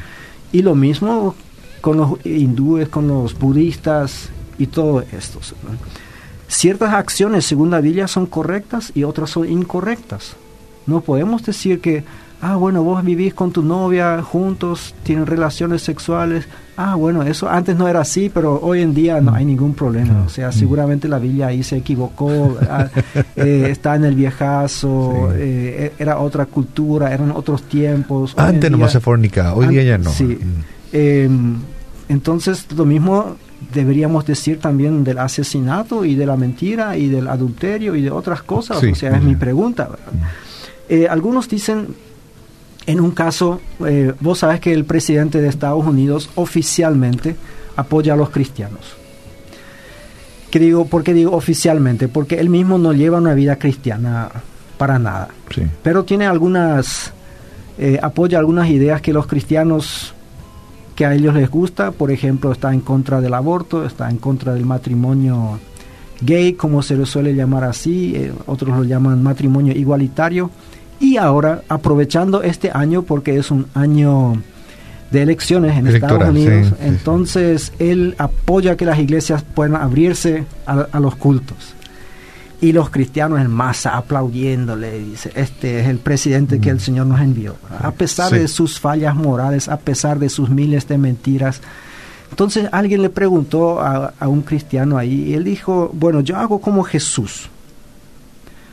y 0.52 0.62
lo 0.62 0.74
mismo 0.74 1.34
con 1.82 1.98
los 1.98 2.24
hindúes, 2.24 2.88
con 2.88 3.06
los 3.06 3.38
budistas, 3.38 4.30
y 4.60 4.66
todo 4.66 5.02
esto. 5.12 5.40
Ciertas 6.46 6.92
acciones 6.92 7.46
según 7.46 7.70
la 7.70 7.80
Biblia 7.80 8.06
son 8.06 8.26
correctas 8.26 8.92
y 8.94 9.04
otras 9.04 9.30
son 9.30 9.50
incorrectas. 9.50 10.36
No 10.86 11.00
podemos 11.00 11.44
decir 11.44 11.80
que 11.80 12.04
Ah, 12.42 12.56
bueno, 12.56 12.82
vos 12.82 13.04
vivís 13.04 13.34
con 13.34 13.52
tu 13.52 13.62
novia 13.62 14.22
juntos, 14.22 14.94
tienen 15.02 15.26
relaciones 15.26 15.82
sexuales. 15.82 16.46
Ah, 16.74 16.94
bueno, 16.94 17.22
eso 17.22 17.50
antes 17.50 17.76
no 17.76 17.86
era 17.86 18.00
así, 18.00 18.30
pero 18.32 18.58
hoy 18.62 18.80
en 18.80 18.94
día 18.94 19.20
no 19.20 19.34
hay 19.34 19.44
ningún 19.44 19.74
problema. 19.74 20.22
O 20.24 20.30
sea, 20.30 20.50
seguramente 20.50 21.06
la 21.06 21.18
Biblia 21.18 21.48
ahí 21.48 21.62
se 21.62 21.76
equivocó, 21.76 22.56
eh, 23.36 23.68
está 23.70 23.94
en 23.96 24.06
el 24.06 24.14
viejazo, 24.14 25.30
eh, 25.34 25.92
era 25.98 26.18
otra 26.18 26.46
cultura, 26.46 27.12
eran 27.12 27.30
otros 27.32 27.64
tiempos. 27.64 28.32
Antes 28.38 28.70
nomás 28.70 28.92
se 28.92 29.00
fornicaba, 29.00 29.54
hoy 29.54 29.66
día 29.66 29.82
ya 29.82 29.98
no. 29.98 30.08
Sí. 30.08 30.24
Mm. 30.24 30.64
Em, 30.92 31.56
entonces, 32.08 32.66
lo 32.74 32.86
mismo 32.86 33.36
deberíamos 33.74 34.24
decir 34.24 34.58
también 34.58 35.04
del 35.04 35.18
asesinato 35.18 36.06
y 36.06 36.14
de 36.14 36.24
la 36.24 36.38
mentira 36.38 36.96
y 36.96 37.08
del 37.08 37.28
adulterio 37.28 37.94
y 37.94 38.00
de 38.00 38.10
otras 38.10 38.42
cosas. 38.42 38.82
O 38.82 38.94
sea, 38.94 39.14
es 39.14 39.22
mi 39.22 39.36
pregunta. 39.36 39.90
Eh, 40.90 41.06
algunos 41.08 41.48
dicen 41.48 41.94
en 42.86 43.00
un 43.00 43.12
caso, 43.12 43.60
eh, 43.86 44.12
vos 44.20 44.40
sabes 44.40 44.58
que 44.58 44.72
el 44.72 44.84
presidente 44.84 45.40
de 45.40 45.48
Estados 45.48 45.86
Unidos 45.86 46.28
oficialmente 46.34 47.36
apoya 47.76 48.14
a 48.14 48.16
los 48.16 48.30
cristianos. 48.30 48.96
¿Qué 50.50 50.58
digo? 50.58 50.86
¿Por 50.86 51.04
qué 51.04 51.14
digo 51.14 51.36
oficialmente? 51.36 52.08
Porque 52.08 52.40
él 52.40 52.48
mismo 52.48 52.78
no 52.78 52.92
lleva 52.92 53.18
una 53.18 53.34
vida 53.34 53.56
cristiana 53.56 54.28
para 54.78 54.98
nada. 54.98 55.28
Pero 55.84 56.04
tiene 56.04 56.26
algunas, 56.26 57.12
eh, 57.78 58.00
apoya 58.02 58.40
algunas 58.40 58.68
ideas 58.68 59.00
que 59.00 59.12
los 59.12 59.28
cristianos, 59.28 60.12
que 60.96 61.06
a 61.06 61.14
ellos 61.14 61.34
les 61.34 61.48
gusta, 61.48 61.92
por 61.92 62.10
ejemplo, 62.10 62.50
está 62.50 62.74
en 62.74 62.80
contra 62.80 63.20
del 63.20 63.34
aborto, 63.34 63.86
está 63.86 64.10
en 64.10 64.16
contra 64.16 64.54
del 64.54 64.66
matrimonio 64.66 65.60
gay, 66.20 66.54
como 66.54 66.82
se 66.82 66.96
lo 66.96 67.06
suele 67.06 67.34
llamar 67.34 67.62
así, 67.62 68.16
eh, 68.16 68.32
otros 68.46 68.76
lo 68.76 68.82
llaman 68.82 69.22
matrimonio 69.22 69.72
igualitario 69.72 70.50
y 71.00 71.16
ahora, 71.16 71.62
aprovechando 71.68 72.42
este 72.42 72.70
año, 72.72 73.02
porque 73.02 73.38
es 73.38 73.50
un 73.50 73.66
año 73.72 74.42
de 75.10 75.22
elecciones 75.22 75.76
en 75.76 75.86
Estados 75.86 76.28
Unidos, 76.28 76.74
entonces 76.82 77.72
él 77.78 78.14
apoya 78.18 78.76
que 78.76 78.84
las 78.84 78.98
iglesias 78.98 79.42
puedan 79.42 79.76
abrirse 79.76 80.44
a, 80.66 81.00
los 81.00 81.16
cultos. 81.16 81.74
Y 82.60 82.72
los 82.72 82.90
cristianos 82.90 83.40
en 83.40 83.50
masa 83.50 83.96
aplaudiéndole, 83.96 84.98
dice, 84.98 85.32
este 85.34 85.80
es 85.80 85.86
el 85.88 85.96
presidente 85.98 86.60
que 86.60 86.68
el 86.68 86.76
mm. 86.76 86.80
Señor 86.80 87.06
nos 87.06 87.20
envió. 87.22 87.56
A 87.80 87.92
pesar 87.92 88.30
de 88.30 88.46
sus 88.46 88.78
fallas 88.78 89.16
morales, 89.16 89.70
a 89.70 89.78
pesar 89.78 90.18
de 90.18 90.28
sus 90.28 90.50
miles 90.50 90.86
de 90.86 90.98
mentiras. 90.98 91.62
Entonces 92.28 92.68
alguien 92.70 93.00
le 93.00 93.08
preguntó 93.08 93.80
a, 93.80 94.12
a 94.20 94.28
un 94.28 94.42
cristiano 94.42 94.98
ahí, 94.98 95.30
y 95.30 95.32
él 95.32 95.44
dijo, 95.44 95.90
bueno, 95.94 96.20
yo 96.20 96.36
hago 96.36 96.60
como 96.60 96.84
Jesús. 96.84 97.48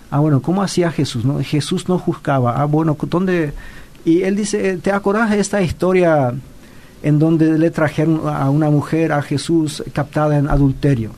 Ah, 0.10 0.20
bueno, 0.20 0.42
¿cómo 0.42 0.62
hacía 0.64 0.92
Jesús? 0.92 1.26
No? 1.26 1.40
Jesús 1.42 1.90
no 1.90 2.00
juzgaba. 2.00 2.62
Ah, 2.62 2.66
bueno, 2.66 2.98
¿dónde? 3.10 3.54
Y 4.06 4.22
él 4.22 4.36
dice, 4.36 4.78
¿te 4.78 4.92
acordás 4.92 5.32
de 5.32 5.40
esta 5.40 5.62
historia 5.62 6.34
en 7.04 7.20
donde 7.20 7.58
le 7.58 7.72
trajeron 7.72 8.22
a 8.28 8.50
una 8.50 8.70
mujer 8.70 9.12
a 9.12 9.22
Jesús 9.22 9.84
captada 9.94 10.38
en 10.38 10.48
adulterio? 10.48 11.12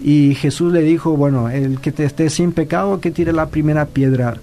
Y 0.00 0.34
Jesús 0.34 0.72
le 0.72 0.82
dijo, 0.82 1.16
bueno, 1.16 1.48
el 1.50 1.80
que 1.80 1.92
te 1.92 2.04
esté 2.04 2.30
sin 2.30 2.52
pecado, 2.52 3.00
que 3.00 3.10
tire 3.10 3.32
la 3.32 3.46
primera 3.46 3.86
piedra. 3.86 4.38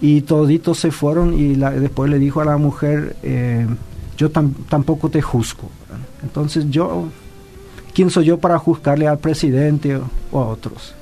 Y 0.00 0.22
toditos 0.22 0.78
se 0.78 0.90
fueron 0.90 1.34
y 1.38 1.54
después 1.54 2.10
le 2.10 2.18
dijo 2.18 2.40
a 2.40 2.44
la 2.44 2.58
mujer, 2.58 3.16
eh, 3.22 3.66
yo 4.16 4.30
tampoco 4.30 5.10
te 5.10 5.22
juzgo. 5.22 5.70
Entonces 6.22 6.70
yo, 6.70 7.08
¿quién 7.94 8.10
soy 8.10 8.26
yo 8.26 8.38
para 8.38 8.58
juzgarle 8.58 9.08
al 9.08 9.18
presidente 9.18 9.98
o 10.30 10.40
a 10.40 10.46
otros? 10.48 10.94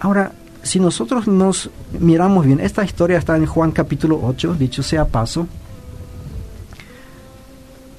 Ahora, 0.00 0.32
si 0.62 0.80
nosotros 0.80 1.26
nos 1.26 1.70
miramos 1.98 2.46
bien, 2.46 2.60
esta 2.60 2.84
historia 2.84 3.18
está 3.18 3.36
en 3.36 3.46
Juan 3.46 3.72
capítulo 3.72 4.20
8, 4.22 4.54
dicho 4.58 4.82
sea 4.82 5.06
paso, 5.06 5.46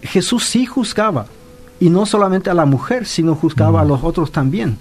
Jesús 0.02 0.46
sí 0.46 0.66
juzgaba, 0.66 1.26
y 1.80 1.90
no 1.90 2.06
solamente 2.06 2.50
a 2.50 2.54
la 2.54 2.66
mujer, 2.66 3.06
sino 3.06 3.36
juzgaba 3.36 3.82
a 3.82 3.86
los 3.86 4.04
otros 4.04 4.32
también. 4.32 4.78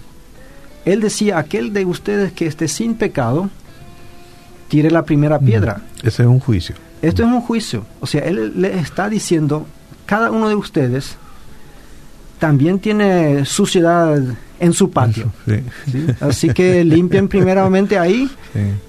Él 0.84 1.00
decía, 1.00 1.38
aquel 1.38 1.72
de 1.72 1.84
ustedes 1.84 2.32
que 2.32 2.46
esté 2.46 2.68
sin 2.68 2.94
pecado, 2.94 3.48
tire 4.68 4.90
la 4.90 5.04
primera 5.04 5.38
piedra. 5.38 5.82
Ese 6.02 6.22
es 6.22 6.28
un 6.28 6.40
juicio. 6.40 6.74
Esto 7.02 7.22
es 7.22 7.28
un 7.28 7.40
juicio. 7.40 7.84
O 8.00 8.06
sea, 8.06 8.22
Él 8.22 8.60
le 8.60 8.78
está 8.78 9.08
diciendo, 9.08 9.66
cada 10.06 10.30
uno 10.30 10.48
de 10.48 10.54
ustedes 10.54 11.16
también 12.38 12.78
tiene 12.78 13.44
suciedad 13.44 14.20
en 14.62 14.72
su 14.72 14.90
patio. 14.90 15.32
Así 16.20 16.48
que 16.50 16.84
limpien 16.84 17.26
primeramente 17.26 17.98
ahí 17.98 18.30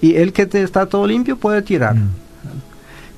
y 0.01 0.15
el 0.15 0.31
que 0.31 0.45
te 0.45 0.61
está 0.61 0.85
todo 0.85 1.07
limpio 1.07 1.35
puede 1.35 1.63
tirar. 1.63 1.95
Mm. 1.95 2.09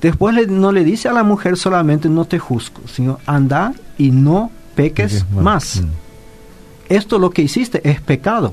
Después 0.00 0.48
no 0.48 0.72
le 0.72 0.82
dice 0.82 1.08
a 1.08 1.12
la 1.12 1.22
mujer 1.22 1.58
solamente 1.58 2.08
no 2.08 2.24
te 2.24 2.38
juzgo, 2.38 2.80
sino 2.86 3.20
anda 3.26 3.74
y 3.98 4.10
no 4.10 4.50
peques 4.74 5.26
más. 5.30 5.82
Mm. 5.82 5.88
Esto 6.88 7.18
lo 7.18 7.28
que 7.30 7.42
hiciste 7.42 7.86
es 7.88 8.00
pecado. 8.00 8.52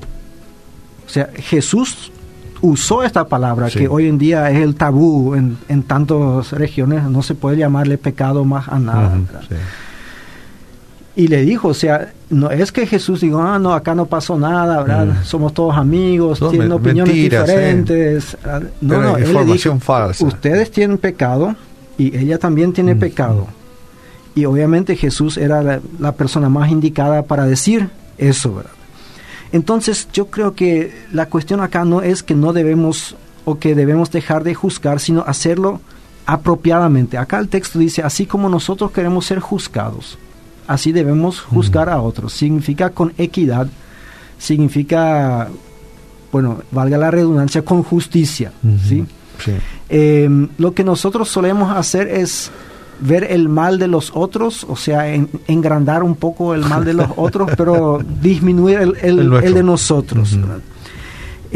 O 1.06 1.08
sea, 1.08 1.30
Jesús 1.36 2.12
usó 2.60 3.04
esta 3.04 3.26
palabra 3.26 3.70
que 3.70 3.88
hoy 3.88 4.06
en 4.06 4.18
día 4.18 4.50
es 4.50 4.58
el 4.58 4.74
tabú 4.74 5.34
en, 5.34 5.56
en 5.68 5.82
tantas 5.82 6.52
regiones, 6.52 7.04
no 7.04 7.22
se 7.22 7.34
puede 7.34 7.56
llamarle 7.56 7.96
pecado 7.96 8.44
más 8.44 8.68
a 8.68 8.78
nada. 8.78 9.18
Y 11.16 11.28
le 11.28 11.42
dijo, 11.42 11.68
o 11.68 11.74
sea, 11.74 12.12
no 12.28 12.50
es 12.50 12.72
que 12.72 12.86
Jesús 12.86 13.20
dijo, 13.20 13.38
ah, 13.38 13.58
no, 13.58 13.72
acá 13.72 13.94
no 13.94 14.06
pasó 14.06 14.36
nada, 14.36 14.82
¿verdad? 14.82 15.06
Mm. 15.06 15.24
Somos 15.24 15.54
todos 15.54 15.76
amigos, 15.76 16.40
tienen 16.50 16.72
opiniones 16.72 17.14
diferentes. 17.14 18.36
No, 18.80 19.00
no, 19.00 19.18
información 19.18 19.80
falsa. 19.80 20.24
Ustedes 20.24 20.72
tienen 20.72 20.98
pecado 20.98 21.54
y 21.96 22.16
ella 22.16 22.38
también 22.38 22.72
tiene 22.72 22.96
mm. 22.96 22.98
pecado. 22.98 23.46
Y 24.34 24.44
obviamente 24.46 24.96
Jesús 24.96 25.36
era 25.36 25.62
la, 25.62 26.12
persona 26.12 26.48
más 26.48 26.70
indicada 26.72 27.22
para 27.22 27.46
decir 27.46 27.90
eso, 28.18 28.56
¿verdad? 28.56 28.72
Entonces 29.52 30.08
yo 30.12 30.26
creo 30.26 30.56
que 30.56 30.92
la 31.12 31.26
cuestión 31.26 31.60
acá 31.60 31.84
no 31.84 32.02
es 32.02 32.24
que 32.24 32.34
no 32.34 32.52
debemos 32.52 33.14
o 33.44 33.60
que 33.60 33.76
debemos 33.76 34.10
dejar 34.10 34.42
de 34.42 34.54
juzgar, 34.54 34.98
sino 34.98 35.22
hacerlo 35.28 35.80
apropiadamente. 36.26 37.18
Acá 37.18 37.38
el 37.38 37.48
texto 37.48 37.78
dice, 37.78 38.02
así 38.02 38.26
como 38.26 38.48
nosotros 38.48 38.90
queremos 38.90 39.26
ser 39.26 39.38
juzgados 39.38 40.18
así 40.66 40.92
debemos 40.92 41.40
juzgar 41.40 41.88
a 41.88 42.00
otros. 42.00 42.32
Significa 42.32 42.90
con 42.90 43.12
equidad, 43.18 43.68
significa, 44.38 45.48
bueno, 46.32 46.58
valga 46.70 46.98
la 46.98 47.10
redundancia, 47.10 47.62
con 47.62 47.82
justicia. 47.82 48.52
¿sí? 48.86 49.04
Em, 49.88 50.48
lo 50.58 50.74
que 50.74 50.84
nosotros 50.84 51.28
solemos 51.28 51.76
hacer 51.76 52.08
es 52.08 52.50
ver 53.00 53.24
el 53.24 53.48
mal 53.48 53.78
de 53.78 53.88
los 53.88 54.12
otros, 54.14 54.64
o 54.68 54.76
sea, 54.76 55.12
engrandar 55.14 56.02
un 56.02 56.14
poco 56.14 56.54
el 56.54 56.64
mal 56.64 56.84
de 56.84 56.94
los 56.94 57.08
otros, 57.16 57.50
pero 57.56 58.00
disminuir 58.22 58.94
el, 59.02 59.54
de 59.54 59.62
nosotros. 59.62 60.38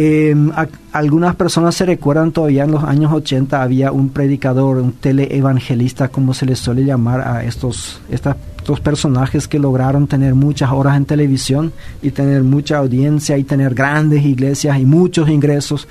Em, 0.00 0.52
algunas 0.92 1.34
personas 1.34 1.74
se 1.74 1.84
recuerdan 1.84 2.30
todavía 2.30 2.62
en 2.62 2.70
los 2.70 2.84
años 2.84 3.12
80 3.12 3.60
había 3.60 3.90
un 3.90 4.10
predicador, 4.10 4.76
un 4.76 4.92
teleevangelista, 4.92 6.08
como 6.08 6.34
se 6.34 6.46
les 6.46 6.60
suele 6.60 6.84
llamar 6.84 7.26
a 7.26 7.42
estos, 7.44 8.00
estas 8.08 8.36
personajes 8.76 9.48
que 9.48 9.58
lograron 9.58 10.06
tener 10.06 10.34
muchas 10.34 10.70
horas 10.70 10.96
en 10.96 11.06
televisión 11.06 11.72
y 12.02 12.10
tener 12.10 12.42
mucha 12.42 12.78
audiencia 12.78 13.38
y 13.38 13.44
tener 13.44 13.74
grandes 13.74 14.24
iglesias 14.24 14.78
y 14.78 14.84
muchos 14.84 15.28
ingresos, 15.28 15.88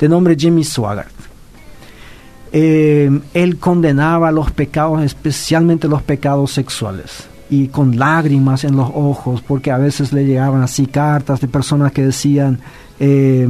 de 0.00 0.08
nombre 0.08 0.34
Jimmy 0.38 0.64
Swaggart. 0.64 1.12
Eh, 2.52 3.10
él 3.34 3.58
condenaba 3.58 4.32
los 4.32 4.50
pecados, 4.50 5.02
especialmente 5.02 5.86
los 5.86 6.02
pecados 6.02 6.52
sexuales, 6.52 7.28
y 7.50 7.68
con 7.68 7.98
lágrimas 7.98 8.64
en 8.64 8.76
los 8.76 8.90
ojos, 8.94 9.42
porque 9.42 9.70
a 9.70 9.78
veces 9.78 10.12
le 10.12 10.24
llegaban 10.24 10.62
así 10.62 10.86
cartas 10.86 11.40
de 11.40 11.48
personas 11.48 11.92
que 11.92 12.06
decían, 12.06 12.58
eh, 12.98 13.46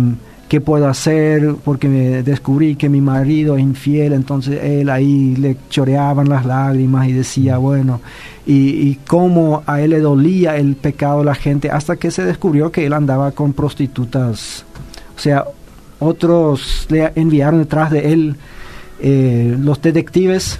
¿qué 0.48 0.60
puedo 0.60 0.88
hacer? 0.88 1.54
Porque 1.64 1.88
me 1.88 2.22
descubrí 2.22 2.76
que 2.76 2.88
mi 2.88 3.00
marido 3.00 3.56
es 3.56 3.62
infiel, 3.62 4.12
entonces 4.12 4.62
él 4.62 4.90
ahí 4.90 5.36
le 5.36 5.56
choreaban 5.70 6.28
las 6.28 6.44
lágrimas 6.44 7.08
y 7.08 7.12
decía, 7.12 7.58
bueno, 7.58 8.00
y, 8.46 8.94
cómo 9.06 9.62
a 9.66 9.80
él 9.80 9.90
le 9.90 10.00
dolía 10.00 10.56
el 10.56 10.76
pecado 10.76 11.20
de 11.20 11.24
la 11.24 11.34
gente, 11.34 11.70
hasta 11.70 11.96
que 11.96 12.10
se 12.10 12.24
descubrió 12.24 12.70
que 12.70 12.84
él 12.86 12.92
andaba 12.92 13.32
con 13.32 13.52
prostitutas. 13.52 14.64
O 15.16 15.18
sea, 15.18 15.44
otros 15.98 16.86
le 16.90 17.12
enviaron 17.14 17.60
detrás 17.60 17.90
de 17.90 18.12
él 18.12 18.36
eh, 19.00 19.56
los 19.58 19.80
detectives, 19.80 20.58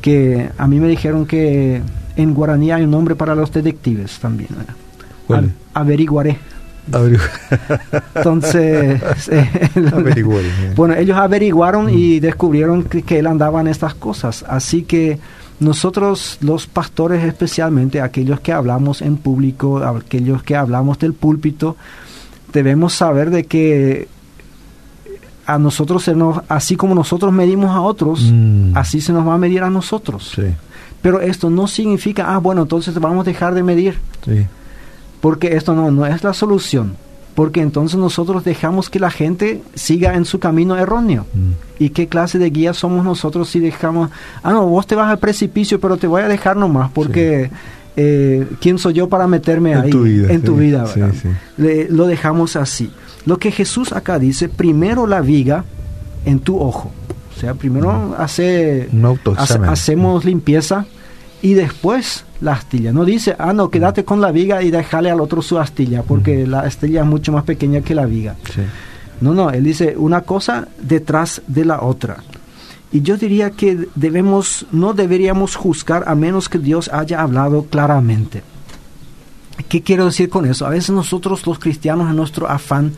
que 0.00 0.50
a 0.58 0.66
mí 0.66 0.80
me 0.80 0.88
dijeron 0.88 1.26
que 1.26 1.80
en 2.16 2.34
guaraní 2.34 2.72
hay 2.72 2.84
un 2.84 2.90
nombre 2.90 3.14
para 3.14 3.34
los 3.34 3.52
detectives 3.52 4.18
también. 4.18 4.50
averiguaré. 5.72 6.38
Entonces, 8.14 9.00
eh, 9.30 10.24
bueno, 10.76 10.94
ellos 10.94 11.16
averiguaron 11.16 11.90
y 11.90 12.20
descubrieron 12.20 12.84
que, 12.84 13.18
él 13.18 13.26
andaba 13.26 13.60
en 13.60 13.68
estas 13.68 13.94
cosas. 13.94 14.44
Así 14.48 14.82
que 14.82 15.18
nosotros, 15.60 16.38
los 16.40 16.66
pastores 16.66 17.24
especialmente, 17.24 18.00
aquellos 18.00 18.40
que 18.40 18.52
hablamos 18.52 19.02
en 19.02 19.16
público, 19.16 19.78
aquellos 19.78 20.42
que 20.42 20.56
hablamos 20.56 20.98
del 20.98 21.14
púlpito, 21.14 21.76
debemos 22.52 22.94
saber 22.94 23.30
de 23.30 23.44
que 23.44 24.08
a 25.46 25.58
nosotros 25.58 26.04
se 26.04 26.14
nos, 26.14 26.40
así 26.48 26.76
como 26.76 26.94
nosotros 26.94 27.32
medimos 27.32 27.70
a 27.70 27.82
otros, 27.82 28.30
Mm. 28.32 28.76
así 28.76 29.00
se 29.00 29.12
nos 29.12 29.26
va 29.26 29.34
a 29.34 29.38
medir 29.38 29.62
a 29.62 29.70
nosotros. 29.70 30.32
Sí, 30.34 30.54
Pero 31.02 31.20
esto 31.20 31.50
no 31.50 31.66
significa, 31.66 32.34
ah, 32.34 32.38
bueno, 32.38 32.62
entonces 32.62 32.98
vamos 32.98 33.26
a 33.26 33.30
dejar 33.30 33.54
de 33.54 33.62
medir, 33.62 33.98
sí. 34.24 34.46
Porque 35.24 35.56
esto 35.56 35.74
no, 35.74 35.90
no 35.90 36.04
es 36.04 36.22
la 36.22 36.34
solución. 36.34 36.96
Porque 37.34 37.62
entonces 37.62 37.98
nosotros 37.98 38.44
dejamos 38.44 38.90
que 38.90 39.00
la 39.00 39.10
gente 39.10 39.62
siga 39.74 40.14
en 40.16 40.26
su 40.26 40.38
camino 40.38 40.76
erróneo. 40.76 41.24
Mm. 41.32 41.52
¿Y 41.82 41.88
qué 41.90 42.08
clase 42.08 42.38
de 42.38 42.50
guía 42.50 42.74
somos 42.74 43.04
nosotros 43.06 43.48
si 43.48 43.58
dejamos, 43.58 44.10
ah, 44.42 44.52
no, 44.52 44.66
vos 44.66 44.86
te 44.86 44.94
vas 44.94 45.10
al 45.10 45.18
precipicio, 45.18 45.80
pero 45.80 45.96
te 45.96 46.06
voy 46.06 46.20
a 46.20 46.28
dejar 46.28 46.56
nomás, 46.58 46.90
porque 46.92 47.50
eh, 47.96 48.46
¿quién 48.60 48.76
soy 48.78 48.92
yo 48.92 49.08
para 49.08 49.26
meterme 49.26 49.72
En 49.72 49.78
ahí? 49.78 49.90
tu 49.90 50.02
vida, 50.02 50.30
en 50.32 50.42
tu 50.42 50.56
vida, 50.56 50.84
¿verdad? 50.84 51.12
sí. 51.20 51.28
Le- 51.56 51.88
lo 51.88 52.06
dejamos 52.06 52.54
así. 52.56 52.90
Lo 53.24 53.38
que 53.38 53.50
Jesús 53.50 53.92
acá 53.92 54.18
dice, 54.18 54.50
primero 54.50 55.06
la 55.06 55.22
viga 55.22 55.64
en 56.26 56.38
tu 56.38 56.60
ojo. 56.60 56.92
O 57.36 57.40
sea, 57.40 57.54
primero 57.54 58.14
hace, 58.18 58.88
Un 58.92 59.06
autoexamen. 59.06 59.70
hace- 59.70 59.72
hacemos 59.92 60.24
limpieza 60.24 60.84
y 61.44 61.52
después 61.52 62.24
la 62.40 62.52
astilla. 62.52 62.90
No 62.90 63.04
dice, 63.04 63.36
ah, 63.38 63.52
no, 63.52 63.68
quédate 63.68 64.02
con 64.02 64.22
la 64.22 64.32
viga 64.32 64.62
y 64.62 64.70
déjale 64.70 65.10
al 65.10 65.20
otro 65.20 65.42
su 65.42 65.58
astilla, 65.58 66.02
porque 66.02 66.46
la 66.46 66.60
astilla 66.60 67.02
es 67.02 67.06
mucho 67.06 67.32
más 67.32 67.44
pequeña 67.44 67.82
que 67.82 67.94
la 67.94 68.06
viga. 68.06 68.36
Sí. 68.50 68.62
No, 69.20 69.34
no, 69.34 69.50
él 69.50 69.62
dice 69.62 69.94
una 69.98 70.22
cosa 70.22 70.68
detrás 70.80 71.42
de 71.46 71.66
la 71.66 71.82
otra. 71.82 72.16
Y 72.92 73.02
yo 73.02 73.18
diría 73.18 73.50
que 73.50 73.88
debemos, 73.94 74.64
no 74.72 74.94
deberíamos 74.94 75.54
juzgar 75.54 76.04
a 76.06 76.14
menos 76.14 76.48
que 76.48 76.58
Dios 76.58 76.88
haya 76.90 77.20
hablado 77.20 77.64
claramente. 77.64 78.42
¿Qué 79.68 79.82
quiero 79.82 80.06
decir 80.06 80.30
con 80.30 80.46
eso? 80.46 80.64
A 80.64 80.70
veces 80.70 80.94
nosotros 80.94 81.46
los 81.46 81.58
cristianos 81.58 82.08
en 82.08 82.16
nuestro 82.16 82.48
afán 82.48 82.92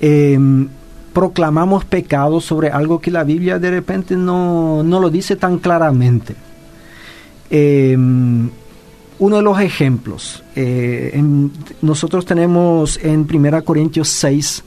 em, 0.00 0.66
proclamamos 1.12 1.84
pecados 1.84 2.44
sobre 2.44 2.70
algo 2.70 3.00
que 3.00 3.12
la 3.12 3.22
Biblia 3.22 3.60
de 3.60 3.70
repente 3.70 4.16
no, 4.16 4.82
no 4.82 4.98
lo 4.98 5.08
dice 5.08 5.36
tan 5.36 5.58
claramente. 5.60 6.34
Em, 7.50 8.48
uno 9.18 9.36
de 9.36 9.42
los 9.42 9.60
ejemplos, 9.60 10.42
eh, 10.56 11.10
en- 11.14 11.50
nosotros 11.82 12.24
tenemos 12.24 12.98
en 13.02 13.26
1 13.26 13.62
Corintios 13.64 14.08
6, 14.08 14.62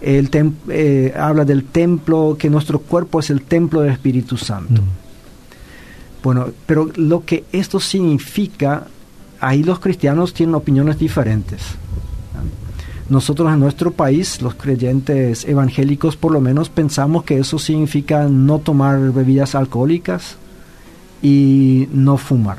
el 0.00 0.30
tem- 0.30 0.52
eh, 0.68 1.12
habla 1.18 1.44
del 1.44 1.64
templo, 1.64 2.36
que 2.38 2.48
nuestro 2.48 2.78
cuerpo 2.78 3.20
es 3.20 3.30
el 3.30 3.42
templo 3.42 3.80
del 3.80 3.92
Espíritu 3.92 4.36
Santo. 4.36 4.80
Mm. 4.82 4.86
Bueno, 6.22 6.46
pero 6.64 6.90
lo 6.96 7.24
que 7.24 7.44
esto 7.52 7.78
significa, 7.80 8.86
ahí 9.40 9.62
los 9.62 9.78
cristianos 9.80 10.32
tienen 10.32 10.54
opiniones 10.54 10.98
diferentes. 10.98 11.62
Nosotros 13.08 13.52
en 13.52 13.60
nuestro 13.60 13.92
país, 13.92 14.42
los 14.42 14.54
creyentes 14.54 15.44
evangélicos 15.44 16.16
por 16.16 16.32
lo 16.32 16.40
menos, 16.40 16.68
pensamos 16.70 17.22
que 17.24 17.38
eso 17.38 17.58
significa 17.58 18.26
no 18.28 18.58
tomar 18.58 18.98
bebidas 19.12 19.54
alcohólicas 19.54 20.36
y 21.22 21.88
no 21.92 22.16
fumar. 22.16 22.58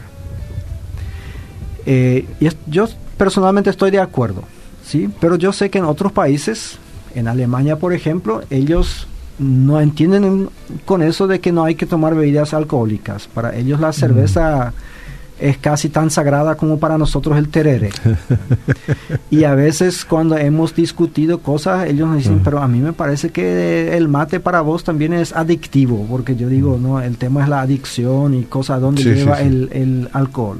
Eh, 1.86 2.26
y 2.40 2.48
es- 2.48 2.58
yo 2.68 2.88
personalmente 3.18 3.70
estoy 3.70 3.92
de 3.92 4.00
acuerdo, 4.00 4.44
¿sí? 4.86 5.10
Pero 5.20 5.36
yo 5.36 5.54
sé 5.54 5.70
que 5.70 5.78
en 5.78 5.86
otros 5.86 6.12
países, 6.12 6.78
en 7.16 7.28
Alemania 7.28 7.78
por 7.78 7.94
ejemplo, 7.94 8.42
ellos 8.50 9.08
no 9.40 9.80
entienden 9.80 10.24
en- 10.24 10.50
con 10.86 11.02
eso 11.02 11.28
de 11.28 11.40
que 11.40 11.52
no 11.52 11.64
hay 11.64 11.76
que 11.76 11.86
tomar 11.86 12.16
bebidas 12.16 12.54
alcohólicas. 12.54 13.28
Para 13.28 13.56
ellos 13.56 13.80
la 13.80 13.94
cerveza 13.94 14.74
es 15.40 15.58
casi 15.58 15.90
tan 15.90 16.10
sagrada 16.10 16.56
como 16.56 16.80
para 16.80 16.98
nosotros 16.98 17.38
el 17.38 17.50
tereré. 17.50 17.90
y 19.30 19.44
a 19.44 19.56
veces 19.56 20.06
cuando 20.06 20.38
hemos 20.38 20.76
discutido 20.76 21.40
cosas, 21.40 21.88
ellos 21.88 22.08
nos 22.08 22.18
dicen, 22.18 22.42
pero 22.44 22.60
a 22.60 22.68
mí 22.68 22.80
me 22.80 22.94
parece 22.94 23.30
que 23.30 23.96
el 23.96 24.08
mate 24.08 24.40
para 24.40 24.62
vos 24.62 24.84
también 24.84 25.14
es 25.14 25.34
adictivo, 25.34 26.06
porque 26.10 26.36
yo 26.36 26.50
digo, 26.50 26.78
no, 26.82 27.02
el 27.02 27.18
tema 27.18 27.44
es 27.44 27.50
la 27.50 27.62
adicción 27.62 28.34
y 28.34 28.44
cosas 28.44 28.82
donde 28.82 29.04
Sí, 29.04 29.10
lleva 29.10 29.38
sí. 29.38 29.44
El, 29.44 29.70
el 29.72 30.10
alcohol. 30.14 30.60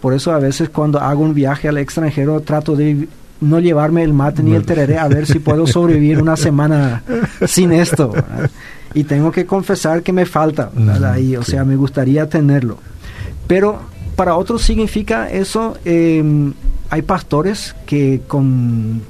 Por 0.00 0.14
eso 0.14 0.32
a 0.32 0.38
veces 0.38 0.68
cuando 0.68 1.00
hago 1.00 1.22
un 1.22 1.34
viaje 1.34 1.68
al 1.68 1.78
extranjero 1.78 2.40
trato 2.40 2.74
de 2.74 3.08
no 3.40 3.58
llevarme 3.58 4.02
el 4.04 4.12
mate 4.12 4.42
ni 4.42 4.54
el 4.54 4.64
tereré 4.64 4.98
a 4.98 5.08
ver 5.08 5.26
si 5.26 5.40
puedo 5.40 5.66
sobrevivir 5.66 6.22
una 6.22 6.36
semana 6.36 7.02
sin 7.46 7.72
esto. 7.72 8.10
¿verdad? 8.10 8.50
Y 8.94 9.04
tengo 9.04 9.32
que 9.32 9.46
confesar 9.46 10.02
que 10.02 10.12
me 10.12 10.26
falta 10.26 10.70
ahí, 11.04 11.36
o 11.36 11.42
sea, 11.42 11.64
me 11.64 11.76
gustaría 11.76 12.28
tenerlo. 12.28 12.78
Pero 13.46 13.80
para 14.22 14.36
otros 14.36 14.62
significa 14.62 15.28
eso, 15.28 15.76
eh, 15.84 16.22
hay 16.90 17.02
pastores 17.02 17.74
que 17.86 18.20
con, 18.28 19.02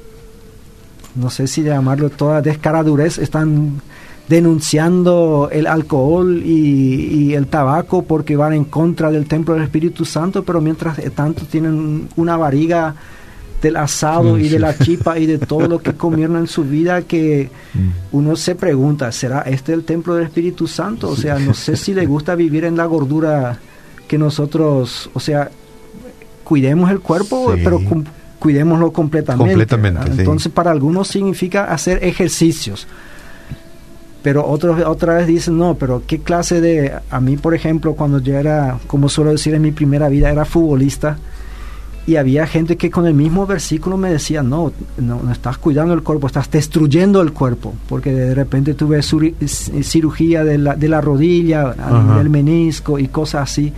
no 1.16 1.28
sé 1.28 1.46
si 1.46 1.62
llamarlo 1.62 2.08
toda 2.08 2.40
descaradurez, 2.40 3.18
están 3.18 3.82
denunciando 4.26 5.50
el 5.52 5.66
alcohol 5.66 6.40
y, 6.42 7.26
y 7.26 7.34
el 7.34 7.46
tabaco 7.48 8.04
porque 8.04 8.36
van 8.36 8.54
en 8.54 8.64
contra 8.64 9.10
del 9.10 9.26
templo 9.26 9.52
del 9.52 9.64
Espíritu 9.64 10.06
Santo, 10.06 10.44
pero 10.44 10.62
mientras 10.62 10.98
tanto 11.14 11.44
tienen 11.44 12.08
una 12.16 12.38
variga 12.38 12.94
del 13.60 13.76
asado 13.76 14.36
Mm, 14.36 14.40
y 14.40 14.48
de 14.48 14.58
la 14.60 14.78
chipa 14.84 15.18
y 15.18 15.26
de 15.26 15.36
todo 15.36 15.68
lo 15.68 15.78
que 15.82 15.92
comieron 15.92 16.38
en 16.38 16.46
su 16.46 16.64
vida 16.64 17.02
que 17.02 17.50
Mm. 17.74 18.16
uno 18.16 18.34
se 18.34 18.54
pregunta, 18.54 19.12
¿será 19.12 19.42
este 19.42 19.74
el 19.74 19.84
templo 19.84 20.14
del 20.14 20.24
Espíritu 20.24 20.66
Santo? 20.66 21.10
O 21.10 21.16
sea, 21.16 21.38
no 21.38 21.52
sé 21.52 21.76
si 21.76 21.92
le 21.92 22.06
gusta 22.06 22.34
vivir 22.34 22.64
en 22.64 22.78
la 22.78 22.86
gordura 22.86 23.58
que 24.12 24.18
nosotros, 24.18 25.08
o 25.14 25.20
sea, 25.20 25.50
cuidemos 26.44 26.90
el 26.90 27.00
cuerpo, 27.00 27.54
Sí. 27.54 27.62
pero 27.64 27.80
cum- 27.82 28.04
cuidémoslo 28.38 28.92
completamente. 28.92 29.52
Completamente, 29.52 30.00
¿verdad? 30.00 30.14
sí. 30.16 30.20
Entonces, 30.20 30.52
para 30.52 30.70
algunos 30.70 31.08
significa 31.08 31.64
hacer 31.72 32.04
ejercicios. 32.04 32.86
Pero 34.22 34.46
otros 34.46 34.82
otra 34.84 35.14
vez 35.14 35.26
dicen, 35.26 35.56
no, 35.56 35.76
pero 35.76 36.02
qué 36.06 36.18
clase 36.18 36.60
de... 36.60 36.92
A 37.10 37.20
mí, 37.20 37.38
por 37.38 37.54
ejemplo, 37.54 37.94
cuando 37.94 38.18
yo 38.18 38.36
era, 38.36 38.78
como 38.86 39.08
suelo 39.08 39.30
decir 39.30 39.54
en 39.54 39.62
mi 39.62 39.72
primera 39.72 40.10
vida, 40.10 40.30
era 40.30 40.44
futbolista, 40.44 41.16
y 42.06 42.16
había 42.16 42.46
gente 42.46 42.76
que 42.76 42.90
con 42.90 43.06
el 43.06 43.14
mismo 43.14 43.46
versículo 43.46 43.96
me 43.96 44.10
decía, 44.10 44.42
no, 44.42 44.72
no, 44.98 45.22
no 45.22 45.30
estás 45.30 45.58
cuidando 45.58 45.94
el 45.94 46.02
cuerpo, 46.02 46.26
estás 46.26 46.50
destruyendo 46.50 47.20
el 47.20 47.32
cuerpo, 47.32 47.74
porque 47.88 48.12
de 48.12 48.34
repente 48.34 48.74
tuve 48.74 49.00
cirugía 49.02 50.44
de 50.44 50.58
la, 50.58 50.74
de 50.74 50.88
la 50.88 51.00
rodilla, 51.00 51.74
del 52.16 52.28
menisco 52.28 52.98
y 52.98 53.08
cosas 53.08 53.50
así. 53.50 53.72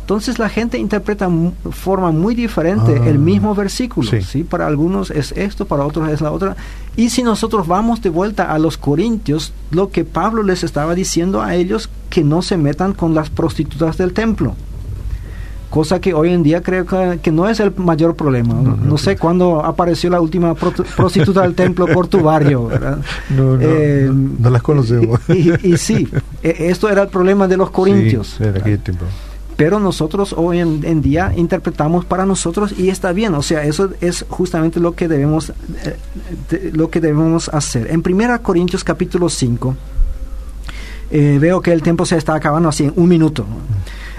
Entonces 0.00 0.40
la 0.40 0.48
gente 0.48 0.76
interpreta 0.76 1.28
de 1.28 1.70
forma 1.70 2.10
muy 2.10 2.34
diferente 2.34 3.00
Ah, 3.00 3.08
el 3.08 3.20
mismo 3.20 3.54
versículo. 3.54 4.10
sí. 4.10 4.20
¿sí? 4.22 4.42
Para 4.42 4.66
algunos 4.66 5.12
es 5.12 5.30
esto, 5.36 5.66
para 5.66 5.84
otros 5.84 6.08
es 6.08 6.20
la 6.20 6.32
otra. 6.32 6.56
Y 6.96 7.10
si 7.10 7.22
nosotros 7.22 7.68
vamos 7.68 8.02
de 8.02 8.08
vuelta 8.10 8.52
a 8.52 8.58
los 8.58 8.76
corintios, 8.76 9.52
lo 9.70 9.90
que 9.90 10.04
Pablo 10.04 10.42
les 10.42 10.64
estaba 10.64 10.96
diciendo 10.96 11.40
a 11.42 11.54
ellos, 11.54 11.88
que 12.08 12.24
no 12.24 12.42
se 12.42 12.56
metan 12.56 12.92
con 12.94 13.14
las 13.14 13.30
prostitutas 13.30 13.96
del 13.98 14.12
templo 14.12 14.56
cosa 15.70 16.00
que 16.00 16.12
hoy 16.12 16.30
en 16.30 16.42
día 16.42 16.60
creo 16.62 16.84
que, 16.84 17.20
que 17.22 17.30
no 17.32 17.48
es 17.48 17.60
el 17.60 17.72
mayor 17.76 18.14
problema. 18.16 18.52
No, 18.54 18.62
No, 18.62 18.76
no, 18.76 18.98
sé 18.98 19.16
cuándo 19.16 19.64
apareció 19.64 20.10
la 20.10 20.20
última 20.20 20.54
pro- 20.54 20.72
prostituta 20.96 21.42
del 21.42 21.54
templo 21.54 21.86
por 21.86 22.06
tu 22.08 22.20
barrio. 22.20 22.66
¿verdad? 22.66 22.98
No, 23.30 23.56
no, 23.56 23.60
Eh, 23.62 24.10
no, 24.12 24.30
no 24.40 24.50
las 24.50 24.62
conocemos. 24.62 25.18
Y, 25.28 25.50
y- 25.50 25.54
y 25.72 25.76
sí, 25.78 26.08
e- 26.42 26.56
esto 26.70 26.88
era 26.90 27.02
el 27.02 27.08
problema 27.08 27.46
de 27.48 27.56
los 27.56 27.70
corintios. 27.70 28.36
Sí, 28.38 28.44
tiempo. 28.78 29.04
Pero 29.56 29.78
nosotros 29.78 30.32
hoy 30.36 30.58
en, 30.58 30.80
en 30.84 31.02
día 31.02 31.32
interpretamos 31.36 32.04
para 32.06 32.24
nosotros 32.24 32.72
y 32.78 32.88
está 32.88 33.12
bien. 33.12 33.34
O 33.34 33.42
sea, 33.42 33.62
eso 33.62 33.90
es 34.00 34.24
justamente 34.28 34.80
lo 34.80 34.92
que 34.94 35.06
debemos, 35.06 35.50
eh, 35.84 35.96
de- 36.50 36.72
lo 36.72 36.88
que 36.90 37.00
debemos 37.00 37.48
hacer. 37.50 37.90
En 37.90 38.02
1 38.04 38.42
Corintios 38.42 38.82
capítulo 38.84 39.28
5, 39.28 39.76
eh, 41.10 41.38
veo 41.40 41.60
que 41.60 41.72
el 41.72 41.82
tiempo 41.82 42.06
se 42.06 42.16
está 42.16 42.34
acabando 42.34 42.68
así 42.68 42.84
en 42.84 42.92
un 42.96 43.08
minuto. 43.08 43.44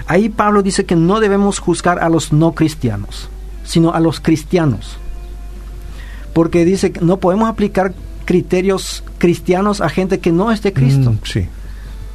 Ahí 0.06 0.28
Pablo 0.28 0.62
dice 0.62 0.84
que 0.84 0.96
no 0.96 1.20
debemos 1.20 1.58
juzgar 1.58 1.98
a 1.98 2.08
los 2.08 2.32
no 2.32 2.52
cristianos, 2.52 3.28
sino 3.64 3.92
a 3.92 4.00
los 4.00 4.20
cristianos. 4.20 4.98
Porque 6.32 6.64
dice 6.64 6.92
que 6.92 7.00
no 7.00 7.18
podemos 7.18 7.48
aplicar 7.48 7.92
criterios 8.24 9.04
cristianos 9.18 9.80
a 9.80 9.88
gente 9.88 10.20
que 10.20 10.32
no 10.32 10.50
es 10.50 10.62
de 10.62 10.72
Cristo. 10.72 11.12
Mm, 11.12 11.18
sí. 11.24 11.48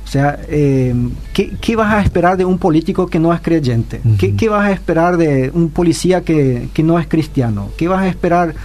O 0.08 0.10
sea, 0.10 0.40
eh, 0.48 0.96
¿qué, 1.34 1.52
qué 1.60 1.76
vas 1.76 1.94
a 1.94 2.02
esperar 2.02 2.38
de 2.38 2.46
un 2.46 2.58
político 2.58 3.08
que 3.08 3.20
no 3.20 3.34
es 3.34 3.42
creyente? 3.42 4.02
¿Qué, 4.18 4.36
qué 4.36 4.48
vas 4.48 4.66
a 4.66 4.72
esperar 4.72 5.18
de 5.18 5.52
un 5.54 5.70
policía 5.70 6.22
que, 6.22 6.70
que 6.74 6.82
no 6.82 6.98
es 6.98 7.08
cristiano? 7.08 7.70
¿Qué 7.78 7.90
vas 7.90 8.04
a 8.04 8.08
esperar 8.08 8.56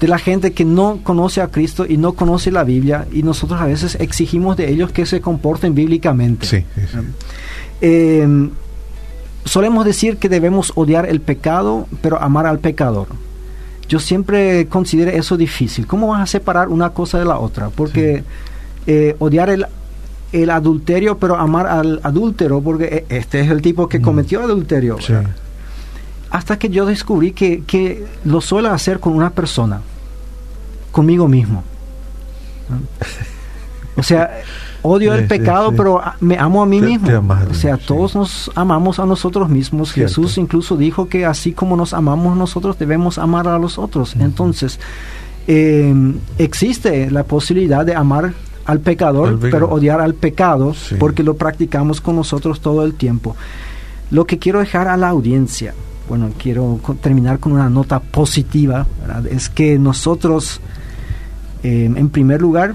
de 0.00 0.08
la 0.08 0.18
gente 0.18 0.52
que 0.52 0.64
no 0.64 1.00
conoce 1.02 1.40
a 1.40 1.48
Cristo 1.48 1.84
y 1.88 1.96
no 1.96 2.12
conoce 2.12 2.50
la 2.52 2.64
Biblia? 2.64 3.06
Y 3.12 3.22
nosotros 3.22 3.60
a 3.60 3.66
veces 3.66 3.96
exigimos 4.00 4.56
de 4.56 4.70
ellos 4.70 4.92
que 4.92 5.06
se 5.06 5.20
comporten 5.20 5.74
bíblicamente. 5.74 6.46
Sí, 6.46 6.64
sí, 6.74 6.80
sí. 6.90 6.98
Eh, 7.80 8.48
solemos 9.44 9.84
decir 9.84 10.16
que 10.18 10.28
debemos 10.28 10.72
odiar 10.74 11.06
el 11.08 11.20
pecado, 11.20 11.86
pero 12.02 12.20
amar 12.20 12.46
al 12.46 12.58
pecador. 12.58 13.08
Yo 13.88 13.98
siempre 14.00 14.66
considero 14.66 15.10
eso 15.10 15.36
difícil. 15.36 15.86
¿Cómo 15.86 16.08
vas 16.08 16.20
a 16.22 16.26
separar 16.26 16.68
una 16.68 16.90
cosa 16.90 17.18
de 17.18 17.24
la 17.24 17.38
otra? 17.38 17.70
Porque 17.70 18.22
eh, 18.86 19.16
odiar 19.18 19.48
el, 19.50 19.66
el 20.32 20.50
adulterio, 20.50 21.16
pero 21.18 21.36
amar 21.36 21.66
al 21.66 22.00
adúltero, 22.02 22.60
porque 22.60 23.04
e- 23.08 23.16
este 23.16 23.40
es 23.40 23.50
el 23.50 23.62
tipo 23.62 23.88
que 23.88 23.98
Mm. 23.98 24.02
cometió 24.02 24.42
adulterio. 24.42 24.98
Hasta 26.30 26.58
que 26.58 26.68
yo 26.68 26.86
descubrí 26.86 27.32
que, 27.32 27.62
que 27.64 28.06
lo 28.24 28.40
suelo 28.40 28.70
hacer 28.70 29.00
con 29.00 29.14
una 29.14 29.30
persona, 29.30 29.80
conmigo 30.92 31.28
mismo. 31.28 31.64
O 33.96 34.02
sea, 34.02 34.30
odio 34.82 35.14
el 35.14 35.26
pecado, 35.26 35.72
pero 35.72 36.00
me 36.20 36.38
amo 36.38 36.62
a 36.62 36.66
mí 36.66 36.80
mismo. 36.80 37.08
o 37.50 37.54
sea, 37.54 37.76
todos 37.76 38.14
nos 38.14 38.50
amamos 38.54 38.98
a 38.98 39.06
nosotros 39.06 39.48
mismos. 39.48 39.92
Jesús 39.92 40.38
incluso 40.38 40.76
dijo 40.76 41.08
que 41.08 41.26
así 41.26 41.52
como 41.52 41.76
nos 41.76 41.92
amamos 41.92 42.36
nosotros, 42.36 42.78
debemos 42.78 43.18
amar 43.18 43.48
a 43.48 43.58
los 43.58 43.78
otros. 43.78 44.14
Entonces, 44.16 44.78
eh, 45.46 45.94
existe 46.38 47.10
la 47.10 47.24
posibilidad 47.24 47.84
de 47.84 47.94
amar 47.94 48.34
al 48.66 48.80
pecador, 48.80 49.38
pero 49.40 49.68
odiar 49.70 50.00
al 50.00 50.14
pecado, 50.14 50.74
porque 51.00 51.22
lo 51.22 51.34
practicamos 51.36 52.00
con 52.00 52.16
nosotros 52.16 52.60
todo 52.60 52.84
el 52.84 52.94
tiempo. 52.94 53.34
Lo 54.10 54.26
que 54.26 54.38
quiero 54.38 54.60
dejar 54.60 54.88
a 54.88 54.96
la 54.96 55.08
audiencia, 55.08 55.74
bueno, 56.08 56.30
quiero 56.38 56.80
terminar 57.00 57.38
con 57.38 57.52
una 57.52 57.68
nota 57.68 58.00
positiva, 58.00 58.86
es 59.30 59.48
que 59.48 59.78
nosotros, 59.78 60.60
eh, 61.62 61.90
en 61.94 62.08
primer 62.08 62.40
lugar, 62.40 62.74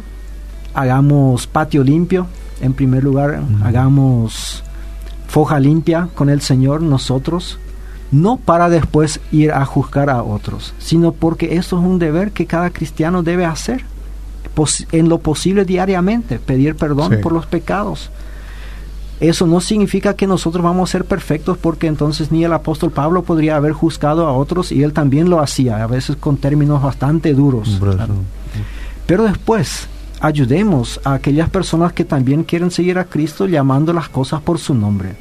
hagamos 0.73 1.47
patio 1.47 1.83
limpio, 1.83 2.27
en 2.61 2.73
primer 2.73 3.03
lugar, 3.03 3.41
hagamos 3.63 4.63
foja 5.27 5.59
limpia 5.59 6.09
con 6.13 6.29
el 6.29 6.41
Señor 6.41 6.81
nosotros, 6.81 7.57
no 8.11 8.37
para 8.37 8.69
después 8.69 9.19
ir 9.31 9.51
a 9.51 9.65
juzgar 9.65 10.11
a 10.11 10.21
otros, 10.21 10.75
sino 10.77 11.11
porque 11.11 11.55
eso 11.55 11.79
es 11.79 11.85
un 11.85 11.97
deber 11.97 12.31
que 12.31 12.45
cada 12.45 12.69
cristiano 12.69 13.23
debe 13.23 13.45
hacer 13.45 13.83
en 14.91 15.09
lo 15.09 15.17
posible 15.17 15.65
diariamente, 15.65 16.37
pedir 16.37 16.75
perdón 16.75 17.17
por 17.23 17.31
los 17.31 17.47
pecados. 17.47 18.11
Eso 19.23 19.47
no 19.47 19.61
significa 19.61 20.15
que 20.15 20.27
nosotros 20.27 20.61
vamos 20.61 20.89
a 20.89 20.91
ser 20.91 21.05
perfectos 21.05 21.57
porque 21.57 21.87
entonces 21.87 22.29
ni 22.29 22.43
el 22.43 22.51
apóstol 22.51 22.91
Pablo 22.91 23.23
podría 23.23 23.55
haber 23.55 23.71
juzgado 23.71 24.27
a 24.27 24.33
otros 24.33 24.69
y 24.73 24.83
él 24.83 24.91
también 24.91 25.29
lo 25.29 25.39
hacía, 25.39 25.81
a 25.81 25.87
veces 25.87 26.17
con 26.17 26.35
términos 26.35 26.83
bastante 26.83 27.33
duros. 27.33 27.79
Pero 29.07 29.23
después, 29.23 29.87
ayudemos 30.19 30.99
a 31.05 31.13
aquellas 31.13 31.49
personas 31.49 31.93
que 31.93 32.03
también 32.03 32.43
quieren 32.43 32.69
seguir 32.69 32.99
a 32.99 33.05
Cristo 33.05 33.47
llamando 33.47 33.93
las 33.93 34.09
cosas 34.09 34.41
por 34.41 34.59
su 34.59 34.73
nombre. 34.73 35.15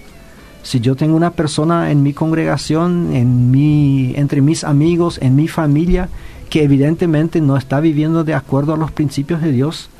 Si 0.64 0.80
yo 0.80 0.96
tengo 0.96 1.16
una 1.16 1.30
persona 1.30 1.92
en 1.92 2.02
mi 2.02 2.12
congregación, 2.12 3.14
en 3.14 3.52
mi, 3.52 4.14
entre 4.16 4.40
mis 4.40 4.64
amigos, 4.64 5.20
en 5.22 5.36
mi 5.36 5.46
familia, 5.46 6.08
que 6.50 6.64
evidentemente 6.64 7.40
no 7.40 7.56
está 7.56 7.78
viviendo 7.78 8.24
de 8.24 8.34
acuerdo 8.34 8.74
a 8.74 8.76
los 8.76 8.90
principios 8.90 9.42
de 9.42 9.52
Dios, 9.52 9.90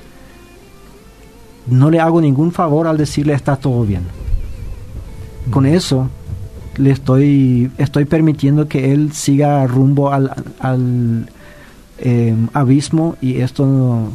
no 1.67 1.91
le 1.91 2.01
hago 2.01 2.21
ningún 2.21 2.53
favor 2.53 2.87
al 2.87 2.97
decirle 2.97 3.35
está 3.35 3.57
todo 3.57 3.85
bien. 3.85 4.03
Con 5.51 5.67
eso 5.67 6.09
le 6.77 6.91
estoy, 6.91 7.71
estoy 7.79 8.05
permitiendo 8.05 8.69
que 8.69 8.93
él 8.93 9.13
siga 9.13 9.67
rumbo 9.67 10.13
al, 10.13 10.33
al 10.61 11.29
eh, 11.99 12.35
abismo 12.53 13.17
y 13.21 13.41
esto 13.41 14.09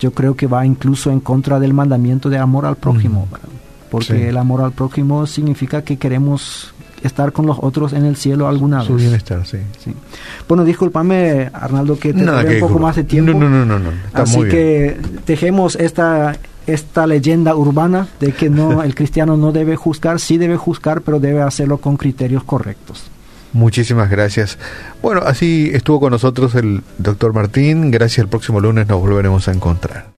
yo 0.00 0.12
creo 0.12 0.34
que 0.36 0.46
va 0.46 0.66
incluso 0.66 1.10
en 1.10 1.20
contra 1.20 1.60
del 1.60 1.72
mandamiento 1.72 2.28
de 2.28 2.38
amor 2.38 2.66
al 2.66 2.76
prójimo, 2.76 3.26
porque 3.90 4.28
el 4.28 4.36
amor 4.36 4.62
al 4.62 4.72
prójimo 4.72 5.26
significa 5.26 5.82
que 5.82 5.96
queremos 5.96 6.74
estar 7.02 7.32
con 7.32 7.46
los 7.46 7.58
otros 7.60 7.92
en 7.92 8.04
el 8.04 8.16
cielo 8.16 8.48
alguna 8.48 8.78
vez. 8.78 8.86
Su 8.86 8.96
bienestar, 8.96 9.46
sí. 9.46 9.58
Bueno, 10.48 10.64
discúlpame, 10.64 11.50
Arnaldo, 11.52 11.98
que 11.98 12.12
te 12.12 12.22
un 12.22 12.60
poco 12.60 12.78
más 12.78 12.96
de 12.96 13.04
tiempo. 13.04 13.32
No, 13.32 13.48
no, 13.48 13.64
no, 13.64 13.78
no. 13.78 13.90
Así 14.12 14.40
que 14.44 14.98
dejemos 15.26 15.76
esta 15.76 16.36
esta 16.66 17.06
leyenda 17.06 17.54
urbana 17.54 18.08
de 18.20 18.32
que 18.32 18.50
no 18.50 18.82
el 18.82 18.94
cristiano 18.96 19.36
no 19.36 19.52
debe 19.52 19.76
juzgar, 19.76 20.20
sí 20.20 20.38
debe 20.38 20.56
juzgar, 20.56 21.02
pero 21.02 21.20
debe 21.20 21.42
hacerlo 21.42 21.78
con 21.78 21.96
criterios 21.96 22.44
correctos. 22.44 23.10
Muchísimas 23.52 24.10
gracias. 24.10 24.58
Bueno, 25.00 25.22
así 25.24 25.70
estuvo 25.72 26.00
con 26.00 26.10
nosotros 26.10 26.56
el 26.56 26.82
doctor 26.98 27.32
Martín. 27.32 27.92
Gracias, 27.92 28.18
el 28.18 28.28
próximo 28.28 28.60
lunes 28.60 28.88
nos 28.88 29.00
volveremos 29.00 29.46
a 29.46 29.52
encontrar. 29.52 30.06